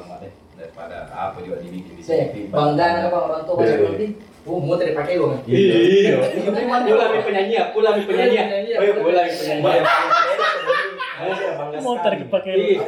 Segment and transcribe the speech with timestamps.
[0.00, 2.48] pulang mah deh daripada apa juga dibikin di Saya sini.
[2.48, 3.68] bangga sama orang tua Iya.
[3.76, 4.06] seperti
[4.48, 5.36] Oh, mau tadi pakai bang.
[5.44, 6.16] Iya.
[6.88, 8.40] Pula mi penyanyi, pula mi penyanyi.
[8.40, 9.60] Oh, iya, pula mi penyanyi.
[9.60, 9.76] Iya.
[11.20, 11.28] Apa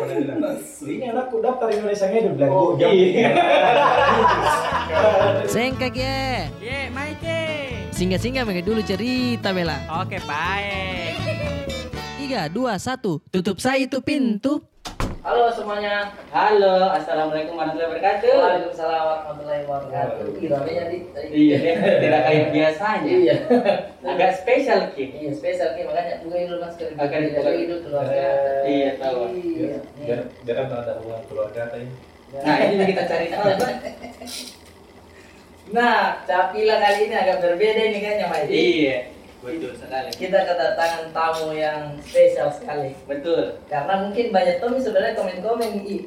[0.01, 0.57] dia bilang?
[0.89, 3.29] Ini anakku daftar Indonesia Idol bilang Oh, iya.
[5.53, 6.49] Sengkak ya.
[6.57, 7.45] Ye, Maike.
[7.93, 9.77] Singgah-singgah pakai dulu cerita Bella.
[10.01, 11.21] Oke, baik.
[12.17, 13.21] Tiga, dua, satu.
[13.29, 14.65] Tutup saya itu pintu.
[15.23, 16.11] Halo semuanya.
[16.35, 18.35] Halo, assalamualaikum warahmatullahi wabarakatuh.
[18.43, 20.27] Waalaikumsalam warahmatullahi wabarakatuh.
[21.31, 23.07] Iya, deh, tidak kayak biasanya.
[23.23, 23.37] Iya.
[24.03, 25.05] Agak spesial ki.
[25.23, 25.87] Iya, spesial Ki.
[25.87, 26.99] makanya bukain dulu Mas Kevin.
[26.99, 27.51] Akan Tidak dibuka.
[27.55, 28.27] hidup keluarga.
[28.67, 29.19] Iya, tahu.
[29.31, 29.77] Iya.
[30.03, 31.87] Biar biar kan ada hubungan keluarga tadi.
[32.43, 33.47] Nah, ini kita cari tahu.
[35.73, 38.45] Nah, Capila kali ini agak berbeda ini kayaknya, Mai.
[38.51, 38.97] Iya,
[39.43, 40.11] betul sekali.
[40.13, 42.95] Kita kedatangan tamu yang spesial sekali.
[43.05, 43.59] Betul.
[43.67, 46.07] Karena mungkin banyak tamu sebenarnya komen-komen ih,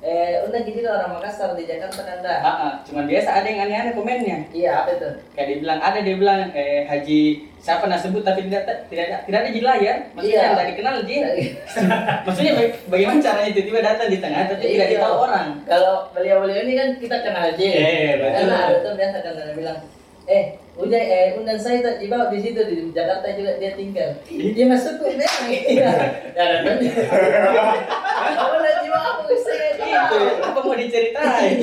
[0.00, 2.38] eh udah gitu orang Makassar di Jakarta kan dah.
[2.38, 4.38] Ah, ah, cuman biasa ada yang aneh-aneh komennya.
[4.52, 5.08] Iya, apa itu?
[5.32, 7.20] Kayak dia bilang ada dia bilang eh Haji
[7.56, 9.96] siapa nak sebut tapi tidak tidak ada tidak ada di layar.
[10.12, 10.52] Maksudnya Iya.
[10.52, 11.16] tidak dikenal Ji.
[12.28, 14.94] Maksudnya baga- bagaimana caranya tiba-tiba datang di tengah tapi tidak Iya.
[14.94, 15.46] ditahu orang.
[15.64, 17.56] Kalau beliau-beliau ini kan kita kenal aja.
[17.56, 18.36] Iya, betul.
[18.44, 19.78] Karena ada tuh biasa kan bilang,
[20.24, 20.44] eh
[20.74, 24.10] udah eh undang saya tak dibawa di situ di Jakarta juga dia tinggal.
[24.26, 25.90] Dia masuk tuh memang iya.
[26.32, 26.76] Ya ada kan.
[28.34, 31.56] Apa lagi dibawa aku ke sini Itu apa mau diceritain?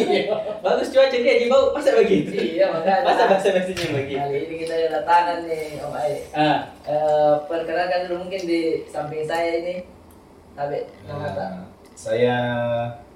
[0.61, 2.31] Bagus cuaca dia di bau masa begitu?
[2.31, 3.03] Iya makanya.
[3.03, 4.19] Masa bahasa basinya begitu?
[4.21, 6.13] Kali ini kita kedatangan nih Om Ai.
[6.31, 9.85] Ah, Eh, perkenalkan dulu mungkin di samping saya ini.
[10.53, 11.37] Abe, nama tak?
[11.37, 11.63] Nah,
[11.95, 12.35] saya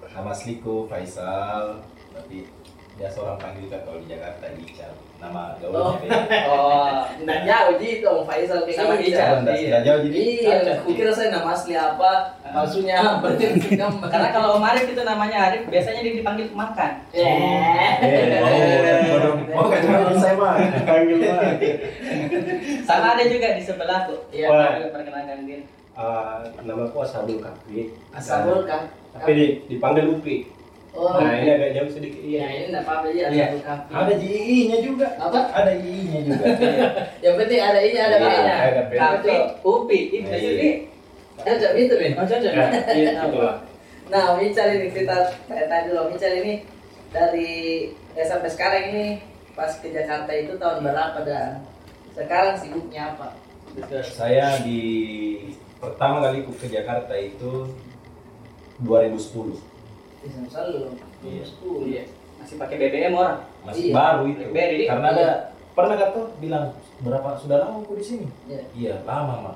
[0.07, 1.83] nama asliku Faisal,
[2.15, 2.47] tapi
[2.95, 4.93] biasa orang panggil kalau di Jakarta Ical.
[5.15, 5.95] Nama Oh.
[5.95, 6.47] gaulnya beda.
[6.51, 9.15] oh, Nggak jauh gitu Om Faisal kayak Sama gitu.
[9.15, 9.33] Ical.
[9.41, 10.17] Sudah sudah jauh jadi.
[10.19, 12.11] Iya, aku kira saya nama asli apa,
[12.43, 13.27] palsunya apa.
[14.13, 16.91] karena kalau Om Arif itu namanya Arif, biasanya dia dipanggil makan.
[17.09, 17.91] Eh,
[19.09, 19.19] mau
[19.55, 20.55] mau kan panggil saya mah.
[20.83, 21.39] Panggil mah.
[22.83, 24.15] Sama ada juga di sebelahku.
[24.29, 24.47] Iya.
[24.47, 25.63] Wah, perkenalkan diri.
[25.95, 27.87] Uh, namaku Ashabul Kahfi.
[28.11, 28.91] Asabul kan?
[29.15, 30.43] Tapi di, dipanggil Upi.
[30.95, 32.21] Oh, Nah, ini agak jauh sedikit.
[32.23, 33.45] iya ini enggak apa-apa ya, Iya.
[33.45, 33.91] Asabul Kahfi.
[33.91, 35.07] Ada GI-nya juga.
[35.19, 35.39] Apa?
[35.51, 36.45] Ada GI-nya juga.
[37.25, 38.55] Yang penting ada ini ada Iya, B-nya.
[38.55, 38.81] ada.
[38.89, 40.39] Tapi Upi, itu Iya.
[40.39, 40.69] jadi
[41.35, 42.13] Cocok gitu, Ben.
[42.15, 42.47] Oh, cocok.
[42.49, 43.55] Ya, iya, itulah.
[44.07, 46.53] Nah, Om Ical ini kita tanya dulu, Om Ical ini
[47.11, 47.51] dari
[48.13, 49.05] ya sampai sekarang ini
[49.51, 51.59] pas ke Jakarta itu tahun berapa dan
[52.13, 53.35] sekarang sibuknya apa?
[54.05, 54.79] Saya di
[55.75, 57.67] pertama kali ke Jakarta itu
[58.79, 59.59] 2010.
[60.45, 60.77] Selalu.
[61.21, 61.43] Iya.
[61.81, 62.03] Iya.
[62.37, 63.37] Masih pakai BBM orang.
[63.63, 63.93] Masih Iya.
[63.93, 64.43] baru itu.
[64.49, 64.85] Beri.
[64.85, 65.15] Karena Iya.
[65.15, 65.27] ada
[65.71, 66.65] pernah kata bilang
[66.99, 68.27] berapa sudah lama aku di sini?
[68.45, 68.61] Iya.
[68.71, 69.55] Iya, lama, Mak.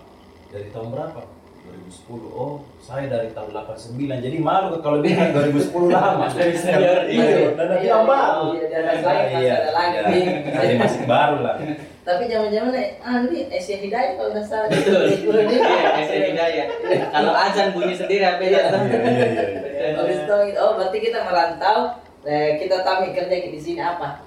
[0.50, 1.22] Dari tahun berapa?
[1.62, 2.34] 2010.
[2.34, 4.18] Oh, saya dari tahun 89.
[4.18, 6.26] Jadi malu kalau bilang 2010 lama.
[6.28, 7.06] Dari senior.
[7.06, 8.58] Iya, dan nanti yang baru.
[8.58, 9.98] Iya, lagi masih Iya, ada lagi.
[10.18, 10.34] iya.
[10.50, 11.56] Jadi masih baru lah.
[12.10, 14.66] Tapi zaman-zaman ah ini Asia Hidayah kalau nggak salah.
[14.66, 15.06] Betul.
[15.06, 15.62] Iya.
[15.62, 16.66] Iya, saya hidayah.
[17.14, 18.50] Kalau azan bunyi sendiri apa ya?
[18.50, 19.69] Iya, iya, iya.
[19.80, 21.78] Habis itu oh berarti kita merantau,
[22.28, 24.20] eh, kita tahu kerja di sini apa?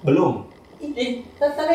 [0.00, 0.48] Belum.
[0.80, 1.24] Ih,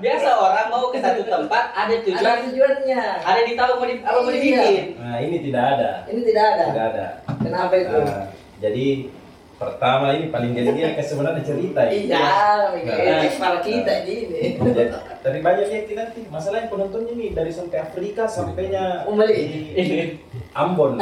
[0.00, 3.02] Biasa orang mau ke satu tempat ada Ada tujuan, tujuannya.
[3.20, 4.36] ada di tahu mau di, apa mau Iya.
[4.40, 4.84] dibikin.
[4.96, 5.90] Nah, ini tidak ada.
[6.08, 6.64] Ini tidak ada.
[6.64, 7.06] Tidak ada.
[7.40, 7.98] Kenapa itu?
[8.00, 8.24] Nah,
[8.64, 8.86] jadi
[9.60, 11.92] pertama ini paling gede ke sebenarnya cerita ya.
[11.92, 12.24] Iya,
[12.80, 13.28] Nah.
[13.28, 14.56] kepala kita gini.
[14.56, 14.88] Jadi,
[15.20, 19.36] Tapi banyak lihat nanti masalahnya penontonnya nih dari sampai Afrika sampainya Kembali.
[19.76, 20.16] di
[20.56, 20.96] Ambon.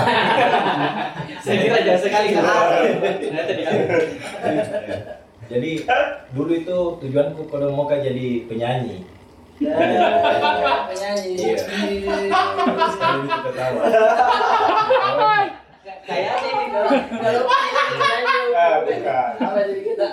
[1.47, 2.99] Saya kira jauh sekali Arab.
[5.49, 5.71] Jadi
[6.29, 9.07] dulu itu tujuanku kalau mau kan jadi penyanyi.
[9.63, 11.31] Penyanyi.
[11.39, 11.57] Iya.
[13.39, 13.81] Ketawa.
[16.05, 18.18] Kayaknya ini Kalau penyanyi,
[18.59, 19.31] Ah, bukan.
[19.39, 20.09] apa jadi kita?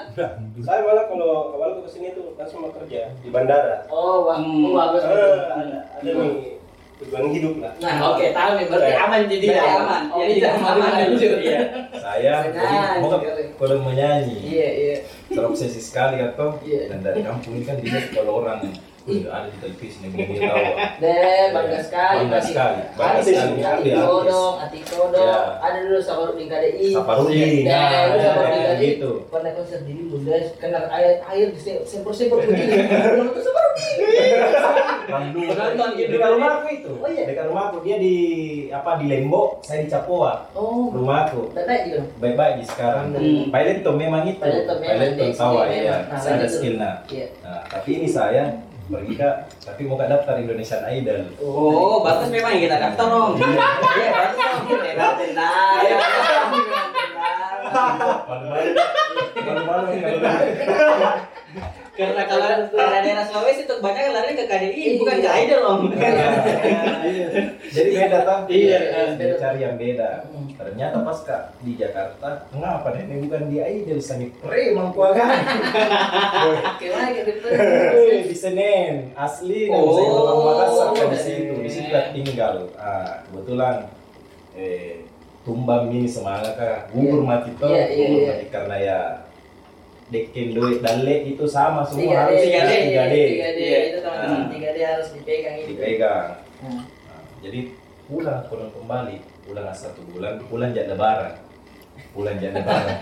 [0.62, 3.82] Saya malah kalau awal ke sini tuh langsung mau kerja di bandara.
[3.88, 4.66] Oh, wah, Hmm.
[4.66, 5.02] oh, bagus.
[5.02, 6.62] Eh, ada, ada nih
[6.96, 7.74] tujuan hidup lah.
[7.78, 9.64] Nah, oke, tahu nih, berarti aman jadi ya.
[9.76, 10.02] aman.
[10.08, 10.92] Oh, Ya, aman aman.
[10.96, 11.32] lanjut.
[11.38, 11.60] Iya.
[11.92, 12.76] Saya jadi
[13.20, 13.44] kali.
[13.56, 14.38] kalau menyanyi.
[14.46, 14.96] Iya, iya.
[15.28, 16.88] terobsesi sekali atau Iya.
[16.88, 18.62] dan dari kampung ini kan dilihat kalau orang
[19.06, 20.66] udah ada di televisi tahu
[20.98, 22.18] Deh, bangga sekali.
[22.26, 23.62] Bangga sekali, bangga sekali.
[23.62, 23.90] Ati.
[23.94, 25.22] Kodong, Ati Kodong.
[25.22, 25.42] Iya.
[25.62, 26.00] Ada dulu
[26.48, 26.90] KDI.
[27.62, 28.78] Deh, nah, itu ya, KDI.
[28.82, 29.12] gitu.
[29.30, 32.82] Pernah konser di Bunda, kena air air di sempur-sempur begini.
[33.14, 33.42] Belum itu.
[35.06, 36.10] Bandung gitu.
[36.34, 37.24] rumahku itu Oh, iya?
[37.28, 38.16] dekat rumahku dia di
[38.72, 42.02] apa di Lembo saya di Capoa Oh, rumahku Baik juga.
[42.20, 43.48] baik-baik di sekarang Hmm.
[43.54, 44.66] Pilot memang itu Pilot
[45.32, 45.98] skill ya.
[46.10, 46.56] Nah, saya ada begitu.
[46.58, 47.28] skillnya Iya.
[47.46, 48.44] nah, tapi ini saya
[48.86, 49.30] pergi ke
[49.66, 53.34] tapi mau ke daftar Indonesian Idol Oh, bagus memang kita daftar om.
[53.36, 54.62] Iya, bagus om.
[54.70, 55.82] tendang.
[55.82, 56.50] Ya, tendang.
[58.26, 58.72] Malu-malu.
[59.42, 59.88] Malu-malu
[61.96, 65.82] Karena kalau karena daerah Sulawesi tuh banyak lari ke KDI bukan ke Idol om.
[67.66, 68.40] Jadi beda tau?
[68.46, 68.80] Iya,
[69.16, 70.28] Dia cari yang beda.
[70.56, 73.02] Ternyata pas kak di Jakarta, ngapa nih?
[73.06, 75.28] Ini bukan di Idol, sani pre mangkuagan.
[76.80, 77.32] Gimana gitu?
[77.92, 82.56] Wih, di Senen, asli dan saya orang Makassar kan di situ, di situ kan tinggal.
[82.76, 83.76] Ah, kebetulan
[84.56, 85.04] eh
[85.44, 87.28] tumbang ini semangat kak, gugur Iya.
[87.28, 88.28] mati Iya, iya, gugur iya.
[88.32, 89.00] mati karena ya
[90.06, 93.50] deken duit dale itu sama Tiga semua D, harus tiga D, tiga D, 3D tiga
[93.50, 94.50] D, itu teman-teman Ah.
[94.50, 95.68] tiga D harus dipegang itu.
[95.72, 96.28] dipegang.
[96.56, 96.82] Hmm.
[96.86, 97.60] Nah, jadi
[98.06, 101.34] pulang pulang kembali, pulang satu bulan, pulang jadi lebaran,
[102.12, 102.98] pulang jadi lebaran.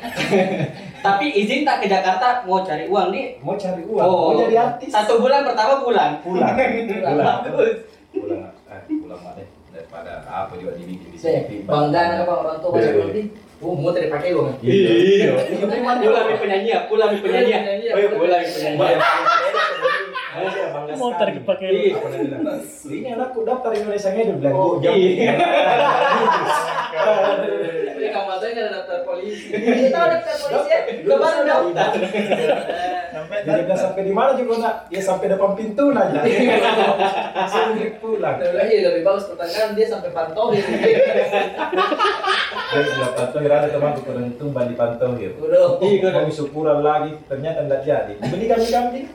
[1.05, 3.25] Tapi izin tak ke Jakarta mau cari uang nih.
[3.37, 4.87] Mau cari uang, mau jadi artis.
[4.87, 6.23] Satu bulan pertama pulang.
[6.23, 6.55] pulang,
[7.03, 7.83] pulang, Bagus.
[8.09, 11.67] pulang, eh, pulang deh daripada apa juga dibikin di sini.
[11.67, 13.25] bangga apa orang tua banyak Iya.
[13.63, 14.59] Oh, mau tadi pakai uang.
[14.59, 15.31] Iya.
[15.71, 17.61] Pulang di penyanyi ya, pulang di penyanyi ya.
[17.95, 18.77] Oh iya, pulang penyanyi.
[20.99, 21.95] Mau tarik pakai Iya.
[22.83, 25.33] Ini anakku daftar Indonesia Ngedul bilang Oh, "Gua jam." iya.
[28.03, 29.47] Tapi kamu tuh nggak ada daftar polisi.
[29.47, 30.79] Kita tahu daftar polisi ya.
[31.07, 31.91] Kemarin daftar.
[33.43, 34.75] Jadi bilang sampai di mana juga nak?
[34.91, 36.19] Ya sampai depan pintu aja.
[36.19, 38.35] Langsung pulang.
[38.43, 40.59] Tapi lagi lebih bagus pertanyaan dia sampai pantauin.
[42.73, 45.31] Dan sudah pantauhir ada teman tuh kena tumbang di pantauhir.
[45.39, 45.79] Udah.
[45.79, 48.13] Iya, kami syukuran lagi, ternyata enggak jadi.
[48.19, 49.07] Beli kambing-kambing.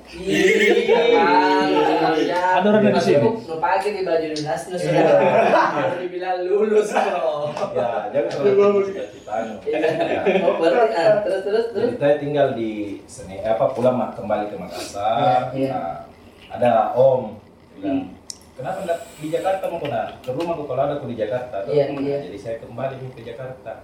[2.33, 3.29] Ada orang dari sini.
[3.59, 4.95] Pakai di baju dinas nu sudah.
[4.95, 5.65] Iya.
[6.01, 7.51] Dibilang lulus bro.
[7.75, 8.47] Ya, jangan
[8.79, 9.33] selalu cita-cita.
[9.67, 10.21] Ya.
[10.47, 11.91] Oh, berarti ah, terus terus terus.
[11.99, 15.51] Saya tinggal di seni apa pulang kembali ke Makassar.
[15.53, 15.71] Iya, iya.
[15.75, 15.97] Nah,
[16.49, 17.37] ada Om
[17.79, 18.15] bilang,
[18.57, 20.17] kenapa enggak di Jakarta mau kena?
[20.23, 21.67] Ke rumahku kalau ada aku di Jakarta.
[21.67, 22.17] Iya, iya.
[22.23, 23.83] Jadi saya kembali ke Jakarta.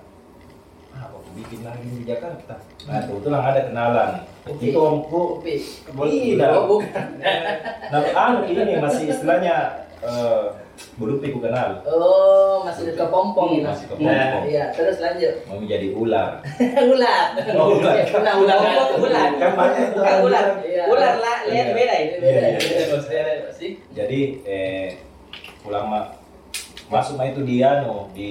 [0.94, 2.54] Ah, aku bikin lagi di Jakarta.
[2.86, 4.10] Nah, kebetulan ada kenalan.
[4.62, 5.42] Itu omku.
[8.14, 10.63] Anu ini masih istilahnya eh
[10.94, 11.70] belum ku kenal.
[11.86, 13.66] Oh, masih ke pompong gitu.
[13.66, 14.42] Masih ke Nah, pompong.
[14.46, 15.34] Iya, terus lanjut.
[15.46, 16.30] Mau menjadi ular.
[16.94, 17.24] ular.
[17.54, 17.94] Oh, ular.
[17.94, 18.56] Iya, Ular, ular.
[18.58, 19.28] Oh, ular.
[19.34, 19.98] Kan banyak itu.
[19.98, 20.46] Bukan ular.
[20.62, 20.82] Iya.
[20.86, 21.74] Ular lah, lihat Iya.
[21.74, 22.16] beda Ini ini.
[22.18, 22.68] beda, Iya, ini iya.
[22.70, 23.70] beda, maksudnya sih.
[23.90, 24.88] Jadi eh
[25.60, 26.04] pulang mah
[26.86, 28.30] masuk mah itu di anu di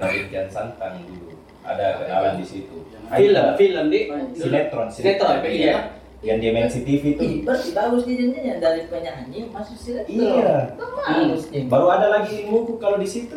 [0.00, 1.34] Raden Kian Santang dulu.
[1.60, 2.76] Ada kenalan di situ.
[3.10, 4.00] Film, film di
[4.32, 5.98] Sinetron, Sinetron, iya.
[6.20, 7.22] Yang di MNC TV itu.
[7.24, 10.12] Ih, berarti bagus dia jadinya dari penyanyi masuk sinetron.
[10.12, 10.76] Iya.
[10.76, 11.42] Bagus.
[11.72, 13.36] Baru ada lagi ilmuku kalau di situ.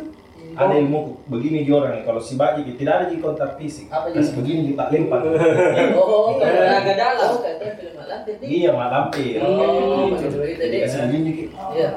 [0.53, 3.89] Ada ilmuku begini di orang kalau si baji tidak ada di kontak fisik.
[3.89, 5.25] Apa Terus begini kita lempar.
[5.97, 7.29] Oh, Iya, kalau agak dalam.
[7.33, 8.47] Oh, nih.
[8.61, 9.39] Iya, mak lampir.
[9.41, 10.37] Oh, Gitu.
[10.37, 11.49] itu Jadi begini dikit.
[11.73, 11.89] Iya.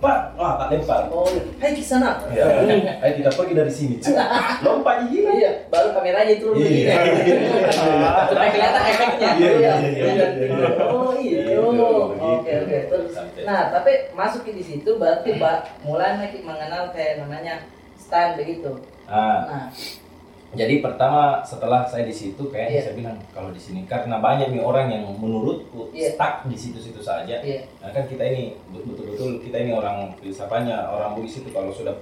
[0.00, 1.12] Pak, wah tak lempar.
[1.12, 1.28] Oh,
[1.60, 2.16] hai ke sana.
[2.32, 2.48] Ya,
[3.04, 3.94] ayo kita pergi dari sini.
[4.64, 5.32] Lompat gila.
[5.36, 6.88] Iya, baru kameranya turun begini.
[6.88, 6.96] Iya.
[8.32, 9.30] Supaya kelihatan efeknya.
[9.36, 10.68] Iya, Iya, iya, iya, iya.
[10.88, 11.40] Oh, iya.
[11.52, 11.84] Gitu,
[12.16, 12.78] Oke, oke.
[12.88, 13.12] Terus
[13.44, 17.60] Nah, tapi masuk di situ berarti Mbak mulai mengenal kayak namanya
[18.00, 18.72] stand begitu.
[19.04, 19.64] Nah, Nah,
[20.50, 22.82] jadi pertama setelah saya di situ kayaknya Iya.
[22.82, 26.18] saya bilang kalau di sini karena banyak nih orang yang menurutku Iya.
[26.18, 27.38] stuck di situ-situ saja.
[27.38, 27.62] iya.
[27.78, 31.94] Nah, kan kita ini betul-betul kita ini orang filsafatnya orang Bugis itu kalau sudah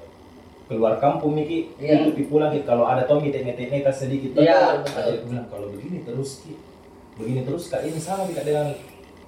[0.64, 2.08] keluar kampung Miki, Iya.
[2.08, 4.36] itu pulang Ki, kalau ada Tommy teknik-teknik sedikit.
[4.36, 5.28] Iya, Nah, betul.
[5.28, 6.56] bilang kalau begini terus Ki,
[7.16, 8.72] begini terus kak ini sama Ki, Kak, dengan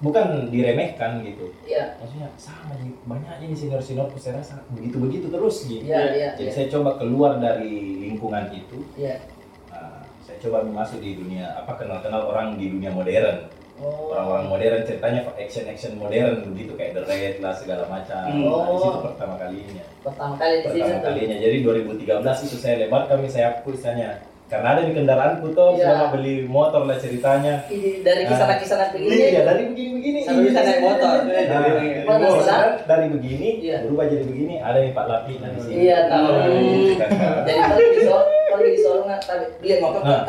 [0.01, 1.53] bukan diremehkan gitu.
[1.63, 1.95] Iya.
[2.01, 5.85] Maksudnya sama nih banyaknya nih senior-senior saya rasa begitu-begitu terus gitu.
[5.85, 6.29] Iya, iya.
[6.35, 6.55] Jadi iya.
[6.57, 8.81] saya coba keluar dari lingkungan itu.
[8.97, 9.21] Iya.
[9.69, 13.45] Nah, saya coba masuk di dunia apa kenal-kenal orang di dunia modern.
[13.81, 14.13] Oh.
[14.13, 18.25] Orang-orang modern ceritanya action-action modern begitu kayak The Raid lah segala macam.
[18.29, 18.45] Hmm.
[18.45, 19.05] Nah, di situ Oh.
[19.05, 19.85] pertama kalinya.
[20.01, 21.37] Pertama kali di situ Pertama kalinya.
[21.37, 24.30] Jadi 2013 itu saya lebar kami saya aku istilahnya.
[24.51, 25.83] Karena ada di kendaraanku tuh Iya.
[25.87, 27.63] selama beli motor lah ceritanya.
[28.03, 29.31] Dari kisah-kisah begini.
[29.31, 30.19] Iya, dari begini-begini.
[30.27, 31.15] Sampai bisa naik motor.
[31.23, 33.77] Nah, dari, Pada motor, saat- dari begini Iya.
[33.87, 35.73] berubah jadi begini ada yang Pak Lapi nah, di sini.
[35.87, 36.25] Iya, tahu.
[36.27, 37.09] Nah, gitu kan.
[37.47, 40.01] Jadi kalau di Solo, kalau di Solo nggak tapi beli motor.
[40.03, 40.21] Nah,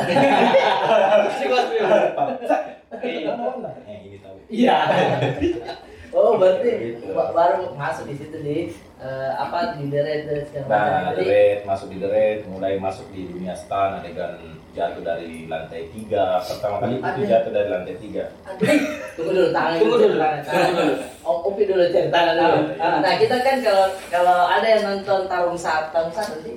[1.34, 1.90] Si kelas film.
[2.14, 2.26] Pak,
[3.02, 3.70] kamu mana?
[3.90, 4.36] Eh, ini tahu.
[4.46, 4.78] Iya.
[6.12, 7.08] Oh, berarti Gitu.
[7.10, 8.58] ba- baru masuk di situ di
[8.98, 10.76] eh, apa di deret dan segala macam.
[10.76, 14.36] Nah, Jadi, deret, masuk di deret, mulai masuk di dunia stan, adegan
[14.70, 16.38] jatuh dari lantai tiga.
[16.38, 17.24] Pertama kali itu Ada.
[17.26, 18.24] jatuh dari lantai tiga.
[18.42, 18.68] aduh,
[19.12, 20.16] tunggu dulu tangan Tunggu dulu.
[20.16, 20.62] tangan, tangan.
[20.62, 20.94] Tunggu dulu.
[21.22, 22.40] Om Upi dulu cerita dulu.
[22.40, 22.96] Ah, ah.
[23.00, 26.54] Nah kita kan kalau kalau ada yang nonton tarung sarung tarung sarung sih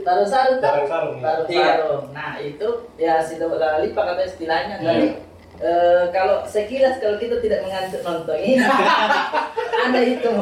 [0.00, 1.22] tarung sarung Tarung sarung, iya.
[1.22, 1.64] tarung Iya.
[1.66, 2.04] sarung.
[2.12, 4.74] Nah itu ya sudah udah lipat kata istilahnya.
[4.78, 5.06] Tapi
[5.58, 8.62] eh, kalau sekilas kalau kita tidak mengantuk nonton ini
[9.84, 10.32] ada itu.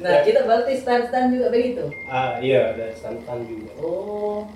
[0.00, 1.90] Nah, kita berarti stand-stand juga begitu.
[2.06, 3.70] Ah iya ada santan juga.
[3.82, 4.46] Oh.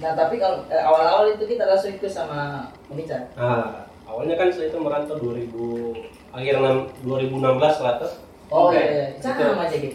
[0.00, 3.28] Nah, tapi kalau eh, awal-awal itu kita langsung ikut sama Monican.
[3.36, 8.12] Ah awalnya kan saya itu merantau 2000 akhir enam- 2016 lah tuh.
[8.50, 8.82] Oh Oke.
[8.82, 9.22] iya, iya.
[9.22, 9.94] sama aja gitu.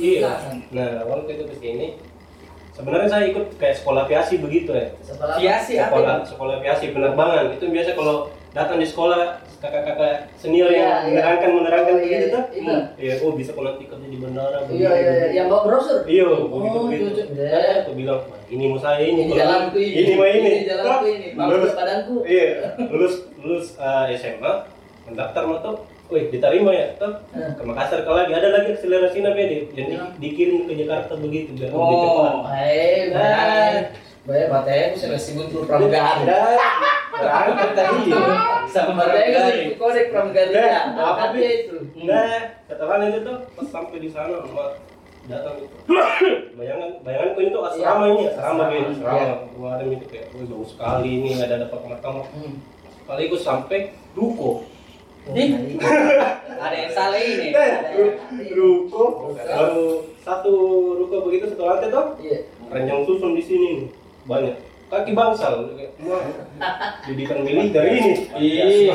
[0.00, 0.32] Iya.
[0.72, 1.86] Nah waktu itu ke sini
[2.72, 4.88] sebenarnya saya ikut kayak sekolah aviasi begitu ya.
[4.98, 5.88] Sekolah Viasi apa?
[5.90, 8.16] sekolah sekolah aviasi penerbangan itu biasa kalau
[8.50, 9.20] datang di sekolah
[9.58, 11.08] kakak-kakak senior Iya, yang iya.
[11.08, 12.72] menerangkan menerangkan Oh, iya, begitu tuh itu.
[12.98, 15.26] iya oh bisa kau nanti kerja di bandara Iya, iya, iya.
[15.32, 15.98] Yang bawa brosur.
[16.04, 17.04] iya Oh, begitu begitu
[17.78, 19.94] aku bilang "Wah, ini mau saya ini Ini Kalau jalanku ini.
[19.94, 21.28] ini mah ini Ini jalanku ini.
[21.32, 22.14] Lulus badanku.
[22.24, 22.46] iya
[22.82, 24.52] lulus lulus eh, SMA
[25.02, 25.76] mendaftar mah tuh
[26.12, 27.56] Wih, diterima ya, tuh Eh.
[27.56, 30.00] ke Makassar ke lagi ada lagi akselerasi nabi yang di- Iya.
[30.20, 32.04] dikirim ke Jakarta begitu biar lebih Oh.
[32.04, 32.34] cepat.
[32.60, 33.72] Eh, bayar.
[34.22, 36.28] Bayar batanya bisa ngasih buntu pramugari.
[37.12, 38.12] Berangkat tadi.
[38.68, 39.32] Sama Batanya Pramugari.
[39.32, 40.50] kasih kodek pramugari.
[40.52, 40.80] Nah, ya.
[40.84, 41.56] apa Bakatnya Bi?
[41.58, 41.76] itu.
[42.04, 42.36] Nah,
[42.68, 44.36] setelah itu tuh pas sampai di sana
[45.24, 45.76] datang itu.
[46.52, 49.16] Bayangan bayanganku itu asrama ini, asrama gitu, asrama.
[49.16, 49.34] iya.
[49.72, 52.54] Ada itu kayak, wih jauh sekali ini nggak ada dapat kamar Hmm.
[53.08, 53.80] Kali aku sampai.
[55.32, 55.78] Ih.
[56.58, 57.54] Ada yang salah ini.
[57.54, 57.81] Nah, ru-
[58.52, 59.04] ruko,
[59.36, 59.84] baru
[60.20, 60.52] satu
[60.98, 62.38] ruko begitu satu lantai tuh, Iya.
[62.68, 63.88] ranjang susun di sini nih.
[64.22, 64.54] banyak.
[64.86, 66.20] Kaki bangsal, kayak, wah,
[67.08, 68.28] didikan militer ini.
[68.36, 68.92] Iya.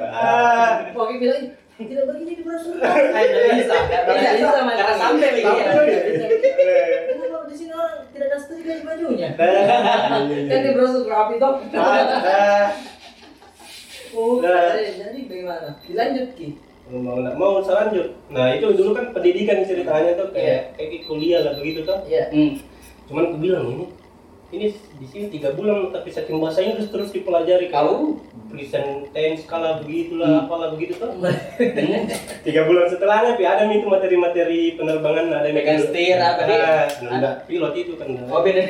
[0.00, 1.40] Ah, Pokoknya bilang,
[1.76, 2.76] "Ih, tidak begini di brosur.
[2.80, 3.76] Tidak bisa.
[3.88, 4.76] Tidak bisa, Mas.
[4.76, 5.42] Karena sampai lagi.
[5.44, 6.98] Sampai ya.
[7.08, 9.28] Kenapa di sini orang tidak ada bajunya?
[10.50, 11.54] Kan di brosur rapi toh.
[14.10, 14.74] Oh, Nah.
[14.74, 15.68] jadi bagaimana?
[15.80, 16.48] Dilanjut Ki.
[16.90, 21.54] mau nggak mau selanjut nah itu dulu kan pendidikan ceritanya tuh kayak kayak kuliah lah
[21.54, 22.26] begitu tuh Iya.
[22.34, 22.58] Hmm.
[23.06, 23.86] cuman aku bilang ini
[24.50, 24.66] ini
[24.98, 27.70] di sini tiga bulan tapi saking bahasa Inggris terus dipelajari.
[27.70, 28.18] Kalau
[28.50, 31.06] present tense skala begitulah apalah begitu tuh
[32.46, 36.58] tiga bulan setelahnya pi ada itu materi-materi penerbangan ada yang Pegang setir, apa nih?
[36.58, 38.10] ah, enggak pilot itu kan.
[38.26, 38.60] Oh beda.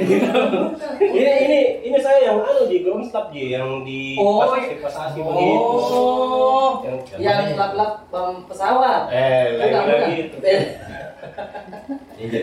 [1.00, 5.18] ini ini ini saya yang anu di ground staff Ji, yang di Oh, pasasi pasasi
[5.25, 5.64] begitu.
[5.64, 6.84] Oh.
[7.16, 8.04] yang lap-lap
[8.44, 9.08] pesawat.
[9.08, 10.37] eh lagi lagi itu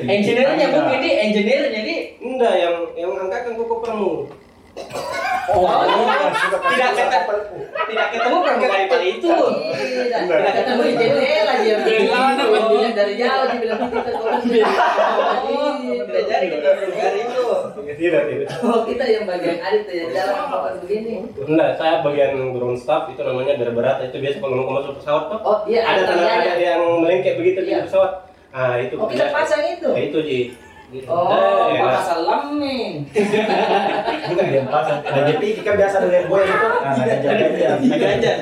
[0.08, 1.96] Engineer-nya bu, ini engineer-nya jadi.
[2.20, 4.13] enggak yang yang angkatkan koko pramu
[5.48, 7.34] Oh, tidak ketemu,
[7.88, 9.32] tidak ketemu kan kali itu.
[9.32, 11.77] Tidak, ketemu di jendela dia.
[11.88, 14.44] Dia dari jauh dia bilang kita kan
[15.48, 17.46] Oh, tidak jadi ketemu hari itu.
[17.96, 21.25] tidak tidak Oh, kita yang bagian adit ya jalan apa begini.
[21.39, 25.39] enggak saya bagian ground staff itu namanya berat itu biasa kalau mau masuk pesawat tuh
[25.41, 27.88] Oh, iya ada tanda yang melengket begitu di Iya.
[27.88, 29.89] pesawat ah itu Oh, kita pasang itu.
[29.89, 30.39] Ya, itu ji
[30.88, 31.04] Gitu.
[31.04, 32.00] Oh, Eh, enak.
[32.00, 33.04] pasal lemeng.
[34.32, 35.04] Bukan dia pasang.
[35.04, 36.68] Nah, jadi kan biasa dengan gue itu.
[36.80, 37.36] Nah, ganjar
[37.75, 38.34] Agak aja.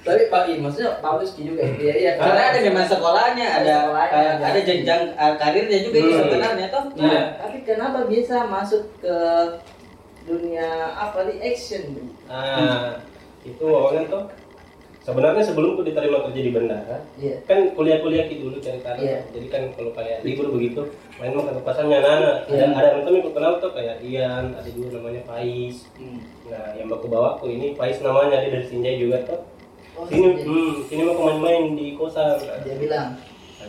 [0.00, 1.60] Tapi Pak I, maksudnya bagus Ki juga.
[1.60, 2.10] Iya, iya.
[2.16, 6.20] Karena ada memang sekolahnya, ada Sekolahnya, eh, ada jenjang eh, karirnya juga itu Hmm.
[6.24, 6.84] sebenarnya toh.
[6.96, 9.16] Nah, tapi kenapa bisa masuk ke
[10.24, 11.84] dunia apa di action?
[12.24, 13.00] ah
[13.42, 14.24] itu awalnya tuh
[15.08, 17.40] sebenarnya sebelum aku diterima kerja di bandara Iya.
[17.48, 19.18] kan kuliah-kuliah gitu dulu cari karir Iya.
[19.32, 20.84] jadi kan kalau kayak libur begitu
[21.16, 22.66] main mau ke pasarnya anak ada Iya.
[22.70, 26.20] ada teman yang aku kenal tuh kayak Ian ada juga namanya Pais Hmm.
[26.46, 29.40] nah yang aku bawa aku ini Pais namanya dia dari Sinjai juga tuh
[29.98, 33.18] Oh, sini jadi hmm, sini mau main-main di kosan nah, dia bilang,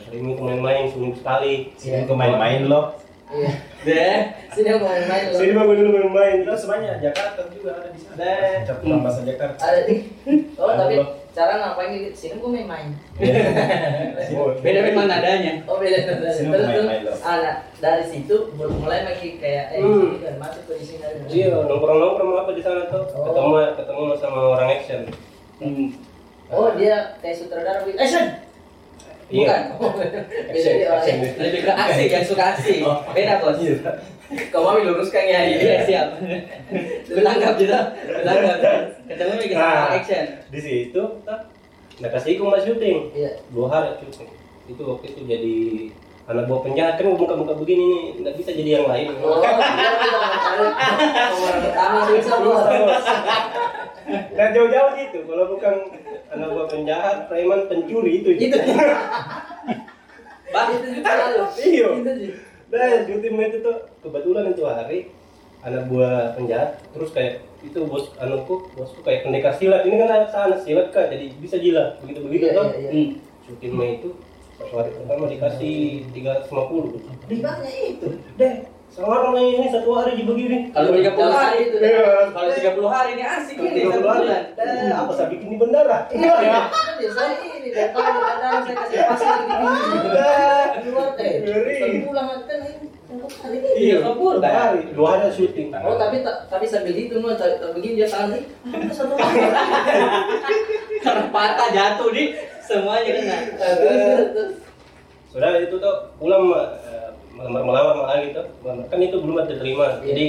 [0.05, 2.93] sering mau main-main seminggu sekali Sini ke main-main loh.
[3.34, 3.50] iya.
[3.81, 4.17] Deh.
[4.53, 5.39] Sini aku main-main loh.
[5.41, 8.13] sini mau dulu main-main Terus semuanya Jakarta juga ada di sana.
[8.22, 8.62] Nah.
[8.62, 9.58] Campur bahasa Jakarta.
[9.58, 9.96] Ada di.
[10.53, 10.96] Oh, tapi.
[11.30, 12.10] Cara ngapain gitu?
[12.12, 12.90] Sini aku main-main.
[14.64, 15.62] Beda memang nadanya.
[15.66, 16.30] Oh beda beda.
[16.30, 16.68] Sini Terus
[17.06, 17.16] loh.
[17.22, 20.10] ah, nah, dari situ baru mulai lagi kayak eh Hmm.
[20.10, 21.18] ini kan masuk ke sini dari.
[21.30, 23.24] iya nongkrong-nongkrong apa di sana tuh Oh.
[23.26, 25.02] ketemu ketemu sama orang action
[25.60, 25.88] Hmm.
[26.50, 28.26] Oh dia kayak sutradara with action.
[29.30, 29.78] Iya.
[29.78, 30.02] Bukan.
[30.50, 31.18] Beda Action.
[31.38, 32.82] Lebih ke asik, yang suka asik.
[33.14, 33.62] Beda bos.
[34.50, 36.08] Kau mau luruskan ya Iya siap.
[37.06, 37.80] Bertangkap juga.
[37.98, 38.58] Bertangkap.
[39.06, 39.90] Ketemu lagi sama Nah.
[39.96, 40.26] action.
[40.50, 41.04] di situ
[42.00, 43.44] nah kasih aku mas syuting Iya.
[43.52, 44.32] dua hari syuting
[44.66, 45.56] itu waktu itu jadi
[46.26, 49.44] anak buah penjahat kan muka-muka begini nih nggak bisa jadi yang lain Oh,
[51.44, 52.64] pertama bisa bos.
[54.10, 55.76] Nah jauh-jauh gitu, kalau bukan
[56.30, 58.30] anak buah penjahat, preman, pencuri itu.
[58.32, 58.58] Itu.
[60.50, 61.44] Bang, Itu juga lalu.
[61.60, 61.90] Iya.
[62.70, 62.76] Itu.
[62.76, 65.00] Nah syuting itu tuh kebetulan itu hari
[65.60, 69.84] anak buah penjahat, terus kayak itu bos anakku, bosku kayak pendekar silat.
[69.84, 72.66] Ini kan anak sana silat kan, jadi bisa jilat begitu begitu Iya, tuh.
[72.72, 72.92] iya, iya.
[73.60, 73.82] Hmm.
[73.92, 74.10] Itu
[74.56, 75.76] pas hari pertama dikasih
[76.14, 78.08] 350 Ribanya itu.
[78.38, 78.56] deh
[78.89, 80.58] Sekarang ini satu hari di begini.
[80.74, 82.34] Kalau 30 hari itu Iya.
[82.34, 84.43] Kalau 30 hari ini asik ini Kalau satu bulan.
[84.58, 85.98] eh, apa saya bikin di bandara?
[86.10, 86.34] Iya,
[86.67, 89.46] kan biasanya ini daripada di bandara saya kasih pasir di
[90.81, 91.75] keluar eh Ngeri.
[91.77, 92.72] tapi pulang kan ini
[93.10, 95.67] untuk hari ini Iya, kabur Dua hari, dua hari syuting.
[95.72, 98.41] oh tapi tapi sambil itu tak begini dia tangan
[98.74, 99.38] ah, satu hari
[101.05, 102.24] Karena patah jatuh di
[102.60, 103.38] semuanya kena.
[105.29, 106.50] Sudah itu tuh pulang
[107.39, 108.46] melamar-melamar lagi tuh.
[108.86, 109.98] Kan itu belum ada terima.
[109.98, 110.05] Iya.
[110.05, 110.25] Jadi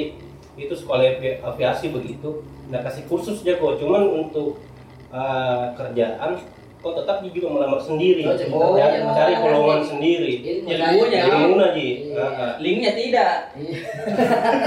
[0.56, 2.46] itu sekolah avi- aviasi begitu.
[2.66, 3.76] Nah kasih kursus aja kok.
[3.76, 4.62] Cuman untuk
[5.10, 6.38] eh, kerjaan
[6.80, 8.22] kok tetap dia juga melamar sendiri.
[8.22, 9.88] Oh, Oh, kerjaan cari melamar peluang lagi.
[9.90, 10.32] sendiri.
[10.40, 11.34] Ilmu Ilmunya, saya.
[11.36, 11.74] Ilmu aja.
[11.76, 12.26] Iya.
[12.56, 13.32] Linknya tidak.
[13.52, 13.78] Iya.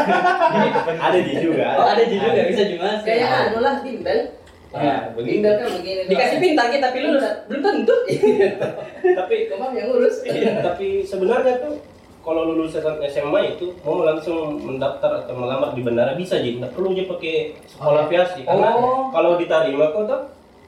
[1.05, 1.67] Ada di juga.
[1.75, 2.89] Oh ada juga bisa juga.
[3.01, 4.19] kayak anu lah bimbel
[4.73, 5.37] Ya, begitu.
[5.37, 7.93] bimbel kan begini Dikasih pintar kita tapi lulus belum tentu.
[9.21, 11.77] Tapi Kemam yang ngurus Iya, tapi sebenarnya tuh
[12.23, 12.73] kalau lulus
[13.05, 17.35] SMA itu mau langsung mendaftar atau melamar di bandara bisa jadi nggak perlu aja pakai
[17.67, 19.11] sekolah aviasi karena Oh.
[19.11, 20.21] kalau diterima kok tuh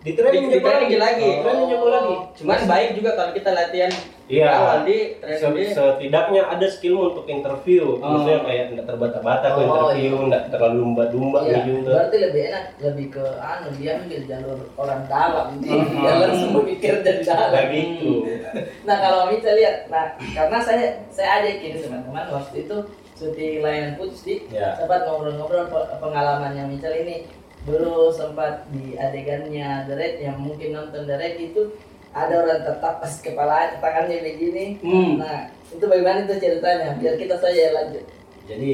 [0.04, 0.62] di training Di
[1.00, 1.28] lagi.
[1.42, 2.16] Training jago lagi.
[2.38, 3.90] Cuman baik juga kalau kita latihan
[4.26, 4.82] Iya.
[4.82, 5.70] Se- training.
[5.70, 8.02] setidaknya ada skill untuk interview, Oh.
[8.02, 10.26] maksudnya kayak nggak terbata-bata Oh, interview, iya.
[10.26, 11.92] nggak terlalu lumba-lumba Iya, juga.
[11.94, 16.02] berarti lebih enak lebih ke anu dia ambil jalur orang dalam di Hmm.
[16.02, 18.14] jalur semua mikir dari dalam Kayak gitu.
[18.88, 22.78] Nah kalau Mica lihat, nah karena saya saya ajakin teman-teman waktu itu
[23.14, 24.74] syuting layanan putus di Ya.
[24.74, 27.30] sempat ngobrol-ngobrol pe- pengalamannya Mica ini
[27.62, 31.62] dulu sempat di adegannya The Red yang mungkin nonton The Red itu
[32.16, 34.80] ada orang tertapas kepala tangannya begini.
[34.80, 35.20] Hmm.
[35.20, 36.96] Nah itu bagaimana itu ceritanya?
[36.96, 38.06] Biar kita saja lanjut.
[38.48, 38.72] Jadi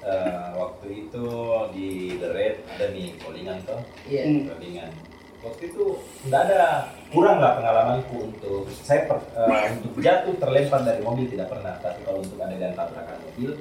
[0.00, 1.26] eh, waktu itu
[1.74, 4.22] di The Red ada nih callingan toh, Iya.
[4.24, 4.42] Hmm.
[4.46, 4.90] callingan.
[5.44, 5.84] Waktu itu
[6.24, 11.50] nggak ada kurang lah pengalamanku untuk saya per- eh, untuk jatuh terlempar dari mobil tidak
[11.50, 13.58] pernah, tapi kalau untuk adegan tabrakan mobil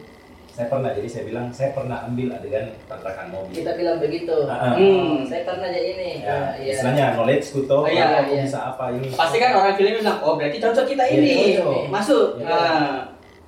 [0.54, 0.94] saya pernah.
[0.94, 3.58] Jadi saya bilang saya pernah ambil adegan tabrakan mobil.
[3.58, 4.36] Kita bilang begitu.
[4.46, 4.78] Ah.
[4.78, 5.26] Hmm.
[5.26, 6.22] Saya pernah aja ini.
[6.22, 6.72] Ya, Ah, iya.
[6.72, 8.44] istilahnya knowledge ku toh, Iya, aku iya.
[8.46, 9.10] bisa apa ini.
[9.10, 11.34] Pasti kan orang film bilang, oh berarti cocok kita Iya, ini.
[11.58, 11.82] cocok.
[11.90, 12.28] Masuk.
[12.38, 12.46] Iya.
[12.48, 12.98] Nah,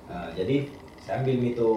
[0.06, 0.56] Nah, jadi
[1.00, 1.70] saya ambil itu